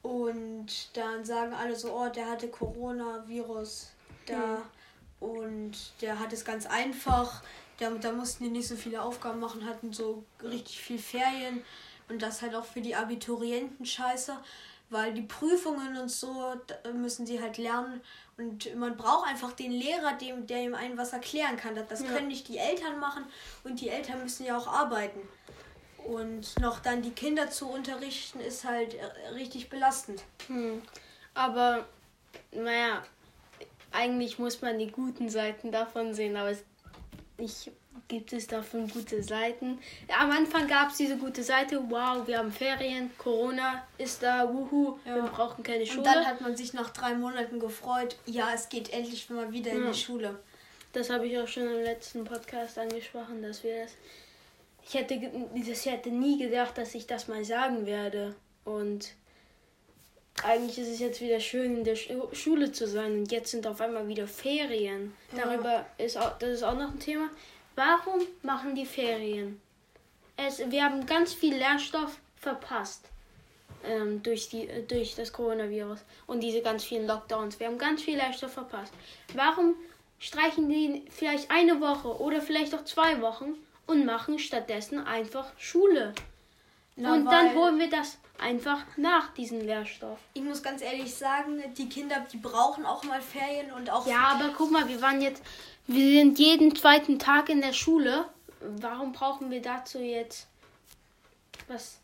Und 0.02 0.96
dann 0.96 1.24
sagen 1.24 1.52
alle 1.52 1.74
so, 1.74 1.92
oh, 1.92 2.09
der 2.09 2.30
hatte 2.30 2.48
Coronavirus 2.48 3.90
da 4.26 4.35
hm. 4.35 5.28
und 5.28 5.72
der 6.00 6.18
hat 6.20 6.32
es 6.32 6.44
ganz 6.44 6.66
einfach. 6.66 7.42
Da, 7.78 7.90
da 7.90 8.12
mussten 8.12 8.44
die 8.44 8.50
nicht 8.50 8.68
so 8.68 8.76
viele 8.76 9.02
Aufgaben 9.02 9.40
machen, 9.40 9.66
hatten 9.66 9.92
so 9.92 10.24
richtig 10.42 10.80
viel 10.80 10.98
Ferien. 10.98 11.62
Und 12.09 12.22
das 12.22 12.40
halt 12.40 12.54
auch 12.54 12.64
für 12.64 12.80
die 12.80 12.94
Abiturienten 12.94 13.85
scheiße, 13.85 14.37
weil 14.90 15.12
die 15.14 15.22
Prüfungen 15.22 15.96
und 15.96 16.11
so 16.11 16.55
müssen 16.94 17.27
sie 17.27 17.40
halt 17.40 17.59
lernen. 17.59 18.01
Und 18.37 18.75
man 18.77 18.96
braucht 18.96 19.29
einfach 19.29 19.53
den 19.53 19.72
Lehrer, 19.72 20.12
dem, 20.12 20.46
der 20.46 20.62
ihm 20.62 20.75
einen 20.75 20.99
was 20.99 21.12
erklären 21.12 21.57
kann. 21.57 21.75
Das, 21.75 21.88
das 21.88 22.03
ja. 22.03 22.09
können 22.09 22.29
nicht 22.29 22.49
die 22.49 22.59
Eltern 22.59 22.99
machen 23.01 23.25
und 23.64 23.81
die 23.81 23.88
Eltern 23.88 24.22
müssen 24.22 24.46
ja 24.46 24.57
auch 24.57 24.68
arbeiten. 24.68 25.20
Und 26.05 26.59
noch 26.61 26.79
dann 26.79 27.03
die 27.03 27.11
Kinder 27.11 27.51
zu 27.51 27.66
unterrichten, 27.66 28.38
ist 28.38 28.64
halt 28.64 28.94
äh, 28.94 29.29
richtig 29.35 29.68
belastend. 29.68 30.22
Hm. 30.46 30.83
Aber, 31.35 31.87
naja, 32.53 33.03
eigentlich 33.90 34.38
muss 34.38 34.62
man 34.62 34.79
die 34.79 34.92
guten 34.92 35.29
Seiten 35.29 35.72
davon 35.72 36.14
sehen, 36.14 36.37
aber 36.37 36.53
ich 37.38 37.72
gibt 38.09 38.32
es 38.32 38.46
davon 38.46 38.88
gute 38.88 39.22
Seiten. 39.22 39.78
Am 40.18 40.30
Anfang 40.30 40.66
gab 40.68 40.90
es 40.90 40.96
diese 40.96 41.16
gute 41.16 41.42
Seite, 41.42 41.82
wow, 41.88 42.26
wir 42.26 42.38
haben 42.38 42.52
Ferien, 42.52 43.11
Corona 43.18 43.87
ist 43.98 44.22
da, 44.22 44.52
wuhu, 44.52 44.98
ja. 45.04 45.16
wir 45.16 45.22
brauchen 45.24 45.62
keine 45.62 45.87
Schule. 45.87 45.98
Und 45.98 46.06
dann 46.06 46.26
hat 46.26 46.40
man 46.40 46.56
sich 46.56 46.72
nach 46.72 46.90
drei 46.90 47.14
Monaten 47.14 47.61
gefreut, 47.61 48.16
ja, 48.26 48.50
es 48.54 48.68
geht 48.68 48.92
endlich 48.92 49.28
mal 49.30 49.52
wieder 49.52 49.72
ja. 49.72 49.78
in 49.78 49.92
die 49.92 49.98
Schule. 49.98 50.38
Das 50.92 51.11
habe 51.11 51.26
ich 51.26 51.38
auch 51.38 51.48
schon 51.48 51.64
im 51.64 51.82
letzten 51.82 52.24
Podcast 52.24 52.78
angesprochen, 52.78 53.42
dass 53.42 53.62
wir 53.62 53.82
das. 53.82 53.92
Ich 54.88 54.94
hätte, 54.94 55.14
ich 55.54 55.87
hätte 55.87 56.11
nie 56.11 56.38
gedacht, 56.38 56.78
dass 56.78 56.94
ich 56.94 57.06
das 57.06 57.28
mal 57.28 57.44
sagen 57.44 57.85
werde. 57.85 58.35
Und 58.64 59.12
eigentlich 60.42 60.78
ist 60.78 60.88
es 60.88 61.00
jetzt 61.00 61.20
wieder 61.20 61.40
schön, 61.40 61.78
in 61.78 61.85
der 61.85 61.96
Schule 61.96 62.72
zu 62.72 62.87
sein. 62.87 63.12
Und 63.20 63.32
jetzt 63.32 63.50
sind 63.50 63.66
auf 63.66 63.80
einmal 63.80 64.09
wieder 64.09 64.26
Ferien. 64.26 65.12
Darüber 65.35 65.87
ist 65.98 66.16
auch, 66.16 66.38
das 66.38 66.50
ist 66.50 66.62
auch 66.62 66.74
noch 66.74 66.92
ein 66.92 67.00
Thema. 67.00 67.28
Warum 67.77 68.23
machen 68.43 68.75
die 68.75 68.87
Ferien? 68.87 69.61
Es, 70.37 70.59
wir 70.71 70.83
haben 70.83 71.07
ganz 71.07 71.33
viel 71.35 71.55
Lernstoff 71.55 72.19
verpasst 72.37 73.09
ähm, 73.85 74.23
durch, 74.23 74.49
die, 74.49 74.67
äh, 74.67 74.83
durch 74.83 75.15
das 75.15 75.33
Coronavirus 75.33 76.01
und 76.27 76.41
diese 76.41 76.62
ganz 76.62 76.85
vielen 76.85 77.07
Lockdowns. 77.07 77.61
Wir 77.61 77.67
haben 77.67 77.79
ganz 77.79 78.03
viel 78.03 78.17
Lernstoff 78.17 78.53
verpasst. 78.53 78.93
Warum 79.35 79.75
streichen 80.19 80.69
die 80.71 81.05
vielleicht 81.11 81.51
eine 81.51 81.81
Woche 81.81 82.09
oder 82.21 82.41
vielleicht 82.41 82.75
auch 82.75 82.85
zwei 82.85 83.21
Wochen 83.21 83.55
und 83.87 84.07
machen 84.07 84.39
stattdessen 84.39 85.07
einfach 85.07 85.47
Schule? 85.59 86.15
Na, 86.97 87.12
und 87.12 87.27
dann 87.27 87.55
holen 87.55 87.79
wir 87.79 87.91
das 87.91 88.17
einfach 88.39 88.85
nach 88.97 89.35
diesem 89.35 89.61
Lehrstoff. 89.61 90.19
Ich 90.33 90.43
muss 90.43 90.62
ganz 90.62 90.81
ehrlich 90.81 91.15
sagen, 91.15 91.62
die 91.77 91.91
Kinder, 91.91 92.27
die 92.33 92.39
brauchen 92.39 92.87
auch 92.87 93.05
mal 93.05 93.21
Ferien 93.21 93.71
und 93.73 93.91
auch. 93.91 94.07
Ja, 94.07 94.35
aber 94.35 94.55
guck 94.57 94.71
mal, 94.71 94.89
wir 94.89 95.01
waren 95.03 95.21
jetzt 95.21 95.43
wir 95.87 96.20
sind 96.20 96.38
jeden 96.38 96.75
zweiten 96.75 97.18
Tag 97.18 97.49
in 97.49 97.61
der 97.61 97.72
Schule. 97.72 98.27
Warum 98.61 99.12
brauchen 99.12 99.51
wir 99.51 99.62
dazu 99.62 99.99
jetzt 99.99 100.46
was? 101.68 101.99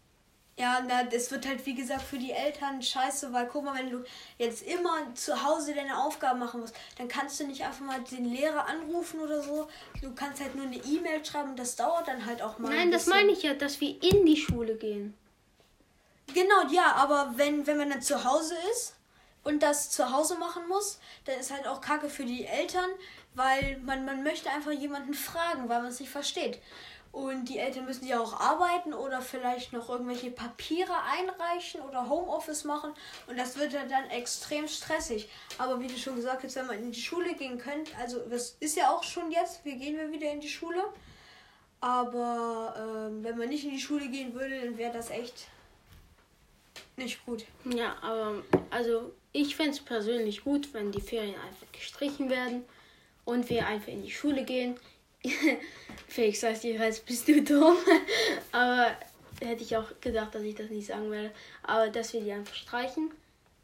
Ja, 0.59 0.85
na, 0.87 1.05
das 1.05 1.31
wird 1.31 1.47
halt 1.47 1.64
wie 1.64 1.75
gesagt 1.75 2.03
für 2.03 2.18
die 2.18 2.31
Eltern 2.31 2.83
scheiße, 2.83 3.33
weil 3.33 3.49
guck 3.49 3.64
mal, 3.64 3.79
wenn 3.79 3.90
du 3.90 4.05
jetzt 4.37 4.62
immer 4.62 5.14
zu 5.14 5.42
Hause 5.42 5.75
deine 5.75 5.99
Aufgaben 5.99 6.40
machen 6.40 6.61
musst, 6.61 6.75
dann 6.99 7.09
kannst 7.09 7.40
du 7.40 7.47
nicht 7.47 7.64
einfach 7.64 7.85
mal 7.85 8.01
den 8.03 8.27
Lehrer 8.27 8.66
anrufen 8.66 9.21
oder 9.21 9.42
so. 9.42 9.66
Du 10.03 10.14
kannst 10.14 10.42
halt 10.42 10.55
nur 10.55 10.66
eine 10.66 10.77
E-Mail 10.77 11.25
schreiben, 11.25 11.51
und 11.51 11.59
das 11.59 11.75
dauert 11.75 12.07
dann 12.07 12.27
halt 12.27 12.42
auch 12.42 12.59
mal. 12.59 12.68
Nein, 12.68 12.92
das 12.92 13.07
meine 13.07 13.33
ich 13.33 13.42
ja, 13.42 13.55
dass 13.55 13.81
wir 13.81 13.90
in 14.03 14.27
die 14.27 14.37
Schule 14.37 14.77
gehen. 14.77 15.14
Genau, 16.35 16.71
ja, 16.71 16.92
aber 16.97 17.33
wenn, 17.37 17.66
wenn 17.66 17.79
man 17.79 17.90
dann 17.90 18.03
zu 18.03 18.23
Hause 18.23 18.55
ist 18.71 18.95
und 19.45 19.62
das 19.62 19.90
zu 19.90 20.12
Hause 20.12 20.37
machen 20.37 20.68
muss, 20.68 21.01
dann 21.25 21.40
ist 21.40 21.51
halt 21.51 21.66
auch 21.66 21.81
Kacke 21.81 22.09
für 22.09 22.25
die 22.25 22.45
Eltern, 22.45 22.90
weil 23.35 23.79
man, 23.85 24.05
man 24.05 24.23
möchte 24.23 24.51
einfach 24.51 24.73
jemanden 24.73 25.14
fragen, 25.14 25.68
weil 25.68 25.83
man 25.83 25.90
es 25.90 26.01
nicht 26.01 26.11
versteht. 26.11 26.61
Und 27.12 27.51
die 27.51 27.59
Eltern 27.59 27.85
müssen 27.85 28.07
ja 28.07 28.18
auch 28.21 28.40
arbeiten 28.40 28.95
oder 28.95 29.21
vielleicht 29.21 29.75
noch 29.75 29.90
irgendwelche 29.90 30.31
Papiere 30.31 30.95
einreichen 31.05 31.83
oder 31.83 32.09
Homeoffice 32.09 32.64
machen. 32.64 32.92
Und 33.27 33.38
das 33.38 33.59
wird 33.59 33.75
dann 33.75 34.09
extrem 34.09 34.66
stressig. 34.66 35.29
Aber 35.59 35.79
wie 35.79 35.88
du 35.88 35.99
schon 35.99 36.16
gesagt 36.16 36.42
hast, 36.42 36.57
wenn 36.57 36.66
man 36.66 36.79
in 36.79 36.90
die 36.90 37.01
Schule 37.01 37.35
gehen 37.35 37.59
könnte, 37.59 37.92
also 37.99 38.18
das 38.31 38.57
ist 38.61 38.77
ja 38.77 38.90
auch 38.90 39.03
schon 39.03 39.31
jetzt, 39.31 39.62
wir 39.62 39.77
gehen 39.77 39.99
wir 39.99 40.11
wieder 40.11 40.33
in 40.33 40.40
die 40.40 40.49
Schule. 40.49 40.83
Aber 41.83 42.75
ähm, 42.79 43.23
wenn 43.23 43.37
man 43.37 43.51
nicht 43.51 43.64
in 43.64 43.73
die 43.73 43.81
Schule 43.81 44.09
gehen 44.09 44.33
würde, 44.33 44.59
dann 44.64 44.79
wäre 44.79 44.92
das 44.92 45.11
echt 45.11 45.49
nicht 46.97 47.27
gut. 47.27 47.45
Ja, 47.66 47.97
aber 48.01 48.42
also 48.71 49.12
ich 49.33 49.55
fände 49.55 49.73
es 49.73 49.81
persönlich 49.81 50.45
gut, 50.45 50.73
wenn 50.73 50.92
die 50.92 51.01
Ferien 51.01 51.35
einfach 51.35 51.71
gestrichen 51.73 52.31
werden 52.31 52.64
und 53.25 53.49
wir 53.51 53.67
einfach 53.67 53.89
in 53.89 54.03
die 54.03 54.11
Schule 54.11 54.45
gehen. 54.45 54.77
Felix 56.09 56.41
sagt 56.41 56.65
jeweils, 56.65 57.01
bist 57.01 57.29
du 57.29 57.43
dumm. 57.43 57.77
Aber 58.53 58.97
hätte 59.41 59.63
ich 59.63 59.77
auch 59.77 59.89
gedacht, 60.01 60.35
dass 60.35 60.43
ich 60.43 60.55
das 60.55 60.71
nicht 60.71 60.87
sagen 60.87 61.11
werde. 61.11 61.31
Aber 61.63 61.89
dass 61.89 62.13
wir 62.13 62.21
die 62.21 62.33
einfach 62.33 62.55
streichen 62.55 63.11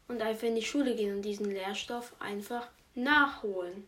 und 0.07 0.21
einfach 0.21 0.47
in 0.47 0.55
die 0.55 0.63
Schule 0.63 0.95
gehen 0.95 1.15
und 1.15 1.21
diesen 1.21 1.51
Lehrstoff 1.51 2.13
einfach 2.19 2.67
nachholen. 2.95 3.85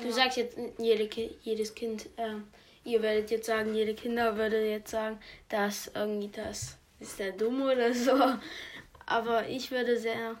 Du 0.00 0.08
ja. 0.08 0.12
sagst 0.12 0.38
jetzt, 0.38 0.56
jede, 0.78 1.08
jedes 1.42 1.74
Kind, 1.74 2.06
äh, 2.16 2.36
ihr 2.84 3.02
werdet 3.02 3.30
jetzt 3.30 3.46
sagen, 3.46 3.74
jede 3.74 3.94
Kinder 3.94 4.36
würde 4.36 4.68
jetzt 4.68 4.90
sagen, 4.90 5.18
dass 5.48 5.90
irgendwie 5.94 6.28
das 6.28 6.78
ist 7.00 7.18
der 7.18 7.32
dumm 7.32 7.62
oder 7.62 7.92
so. 7.92 8.12
Aber 9.06 9.48
ich 9.48 9.70
würde 9.70 9.98
sehr 9.98 10.36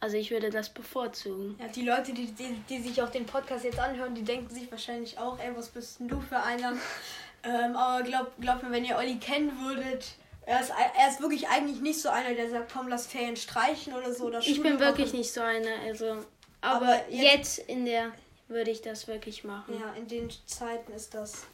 also 0.00 0.16
ich 0.16 0.30
würde 0.30 0.50
das 0.50 0.68
bevorzugen. 0.68 1.56
Ja, 1.58 1.68
die 1.68 1.82
Leute, 1.82 2.12
die, 2.12 2.26
die, 2.26 2.54
die 2.68 2.80
sich 2.80 3.00
auch 3.02 3.08
den 3.08 3.26
Podcast 3.26 3.64
jetzt 3.64 3.78
anhören, 3.78 4.14
die 4.14 4.22
denken 4.22 4.52
sich 4.52 4.70
wahrscheinlich 4.70 5.18
auch, 5.18 5.38
ey, 5.38 5.50
was 5.56 5.68
bist 5.68 6.00
denn 6.00 6.08
du 6.08 6.20
für 6.20 6.38
einer? 6.42 6.72
ähm, 7.42 7.76
aber 7.76 8.02
glaub, 8.02 8.32
glaub 8.40 8.62
mir, 8.62 8.70
wenn 8.70 8.84
ihr 8.84 8.96
Olli 8.96 9.16
kennen 9.16 9.52
würdet, 9.60 10.14
er 10.44 10.60
ist, 10.60 10.70
er 10.70 11.08
ist 11.08 11.20
wirklich 11.20 11.48
eigentlich 11.48 11.80
nicht 11.80 12.00
so 12.00 12.08
einer, 12.08 12.34
der 12.34 12.48
sagt, 12.48 12.72
komm, 12.72 12.88
lass 12.88 13.06
Ferien 13.06 13.36
streichen 13.36 13.94
oder 13.94 14.12
so. 14.12 14.26
Oder 14.26 14.38
ich 14.38 14.62
bin 14.62 14.78
wirklich 14.78 15.12
nicht 15.12 15.32
so 15.32 15.40
einer, 15.40 15.80
also. 15.84 16.18
Aber, 16.60 16.86
aber 16.86 17.10
jetzt, 17.10 17.58
jetzt 17.58 17.68
in 17.68 17.84
der 17.84 18.12
würde 18.48 18.70
ich 18.70 18.80
das 18.80 19.08
wirklich 19.08 19.42
machen. 19.42 19.74
Ja, 19.80 19.92
in 19.94 20.06
den 20.06 20.30
Zeiten 20.46 20.92
ist 20.92 21.14
das 21.14 21.46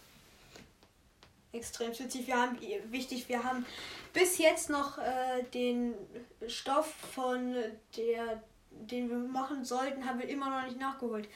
extrem 1.53 1.91
witzig. 1.99 2.27
Wir 2.27 2.41
haben 2.41 2.59
wichtig, 2.91 3.29
wir 3.29 3.45
haben 3.45 3.67
bis 4.13 4.39
jetzt 4.39 4.71
noch 4.71 4.99
äh, 4.99 5.43
den 5.55 5.95
Stoff 6.49 6.93
von 7.15 7.55
der, 7.97 8.43
den 8.71 9.09
wir 9.09 9.17
machen 9.17 9.65
sollten, 9.65 10.07
haben 10.07 10.19
wir 10.19 10.29
immer 10.29 10.51
noch 10.51 10.67
nicht 10.67 10.79
nachgeholt. 10.79 11.29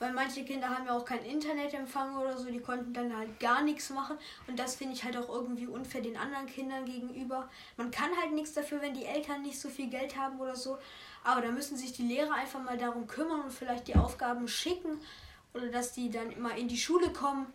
Weil 0.00 0.12
manche 0.12 0.44
Kinder 0.44 0.68
haben 0.68 0.86
ja 0.86 0.96
auch 0.96 1.04
kein 1.04 1.24
Internetempfang 1.24 2.16
oder 2.16 2.38
so, 2.38 2.50
die 2.50 2.60
konnten 2.60 2.94
dann 2.94 3.16
halt 3.16 3.40
gar 3.40 3.62
nichts 3.62 3.90
machen. 3.90 4.16
Und 4.46 4.58
das 4.58 4.76
finde 4.76 4.94
ich 4.94 5.02
halt 5.02 5.16
auch 5.16 5.28
irgendwie 5.28 5.66
unfair 5.66 6.00
den 6.00 6.16
anderen 6.16 6.46
Kindern 6.46 6.84
gegenüber. 6.84 7.50
Man 7.76 7.90
kann 7.90 8.10
halt 8.20 8.32
nichts 8.32 8.54
dafür, 8.54 8.80
wenn 8.80 8.94
die 8.94 9.04
Eltern 9.04 9.42
nicht 9.42 9.58
so 9.58 9.68
viel 9.68 9.90
Geld 9.90 10.16
haben 10.16 10.38
oder 10.38 10.54
so. 10.54 10.78
Aber 11.24 11.40
da 11.40 11.48
müssen 11.48 11.76
sich 11.76 11.92
die 11.92 12.06
Lehrer 12.06 12.32
einfach 12.34 12.62
mal 12.62 12.78
darum 12.78 13.08
kümmern 13.08 13.40
und 13.40 13.52
vielleicht 13.52 13.88
die 13.88 13.96
Aufgaben 13.96 14.46
schicken. 14.46 15.00
Oder 15.52 15.66
dass 15.66 15.92
die 15.92 16.10
dann 16.10 16.30
immer 16.30 16.56
in 16.56 16.68
die 16.68 16.78
Schule 16.78 17.12
kommen 17.12 17.52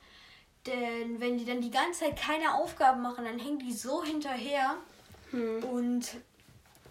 denn 0.65 1.19
wenn 1.19 1.37
die 1.37 1.45
dann 1.45 1.61
die 1.61 1.71
ganze 1.71 2.01
Zeit 2.01 2.17
keine 2.17 2.55
Aufgaben 2.55 3.01
machen, 3.01 3.25
dann 3.25 3.39
hängen 3.39 3.59
die 3.59 3.73
so 3.73 4.03
hinterher. 4.03 4.75
Hm. 5.31 5.63
Und 5.63 6.15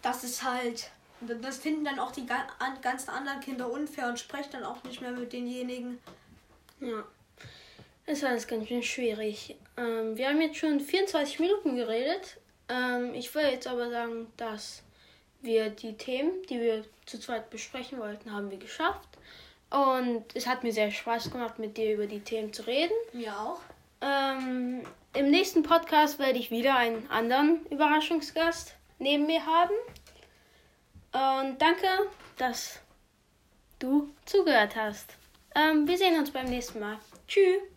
das 0.03 0.25
ist 0.25 0.43
halt. 0.43 0.91
Das 1.21 1.59
finden 1.59 1.85
dann 1.85 2.01
auch 2.01 2.11
die 2.11 2.27
ganzen 2.27 3.11
anderen 3.11 3.39
Kinder 3.39 3.71
unfair 3.71 4.09
und 4.09 4.19
sprechen 4.19 4.51
dann 4.53 4.65
auch 4.65 4.83
nicht 4.83 5.01
mehr 5.01 5.13
mit 5.13 5.33
denjenigen. 5.33 6.01
Ja. 6.81 7.05
Das 8.07 8.19
ist 8.19 8.25
alles 8.25 8.49
ganz 8.49 8.67
schön 8.67 8.83
schwierig. 8.83 9.55
Ähm, 9.77 10.17
wir 10.17 10.29
haben 10.29 10.41
jetzt 10.41 10.57
schon 10.57 10.81
24 10.81 11.39
Minuten 11.39 11.77
geredet. 11.77 12.39
Ähm, 12.69 13.15
ich 13.15 13.33
will 13.37 13.45
jetzt 13.45 13.69
aber 13.69 13.89
sagen, 13.91 14.27
dass 14.37 14.83
wir 15.43 15.71
die 15.71 15.97
Themen, 15.97 16.33
die 16.51 16.61
wir 16.61 16.85
zu 17.07 17.21
zweit 17.21 17.51
besprechen 17.51 18.01
wollten, 18.01 18.33
haben 18.33 18.51
wir 18.51 18.59
geschafft. 18.59 19.12
Und 19.73 20.25
es 20.35 20.47
hat 20.47 20.63
mir 20.65 20.73
sehr 20.73 20.91
Spaß 20.91 21.31
gemacht, 21.31 21.59
mit 21.59 21.79
dir 21.79 21.95
über 21.95 22.07
die 22.07 22.21
Themen 22.21 22.53
zu 22.53 22.67
reden. 22.67 22.93
Mir 23.15 23.33
auch. 23.39 23.61
Ähm, 24.03 24.83
Im 25.15 25.31
nächsten 25.31 25.63
Podcast 25.63 26.19
werde 26.19 26.39
ich 26.39 26.51
wieder 26.51 26.77
einen 26.77 27.09
anderen 27.11 27.65
Überraschungsgast 27.71 28.75
neben 28.99 29.27
mir 29.27 29.41
haben. 29.47 29.75
Und 31.13 31.63
danke, 31.63 31.87
dass 32.37 32.81
du 33.79 34.11
zugehört 34.27 34.77
hast. 34.77 35.17
Ähm, 35.55 35.87
wir 35.89 35.97
sehen 35.97 36.19
uns 36.19 36.31
beim 36.31 36.47
nächsten 36.47 36.81
Mal. 36.81 36.99
Tschüss. 37.27 37.72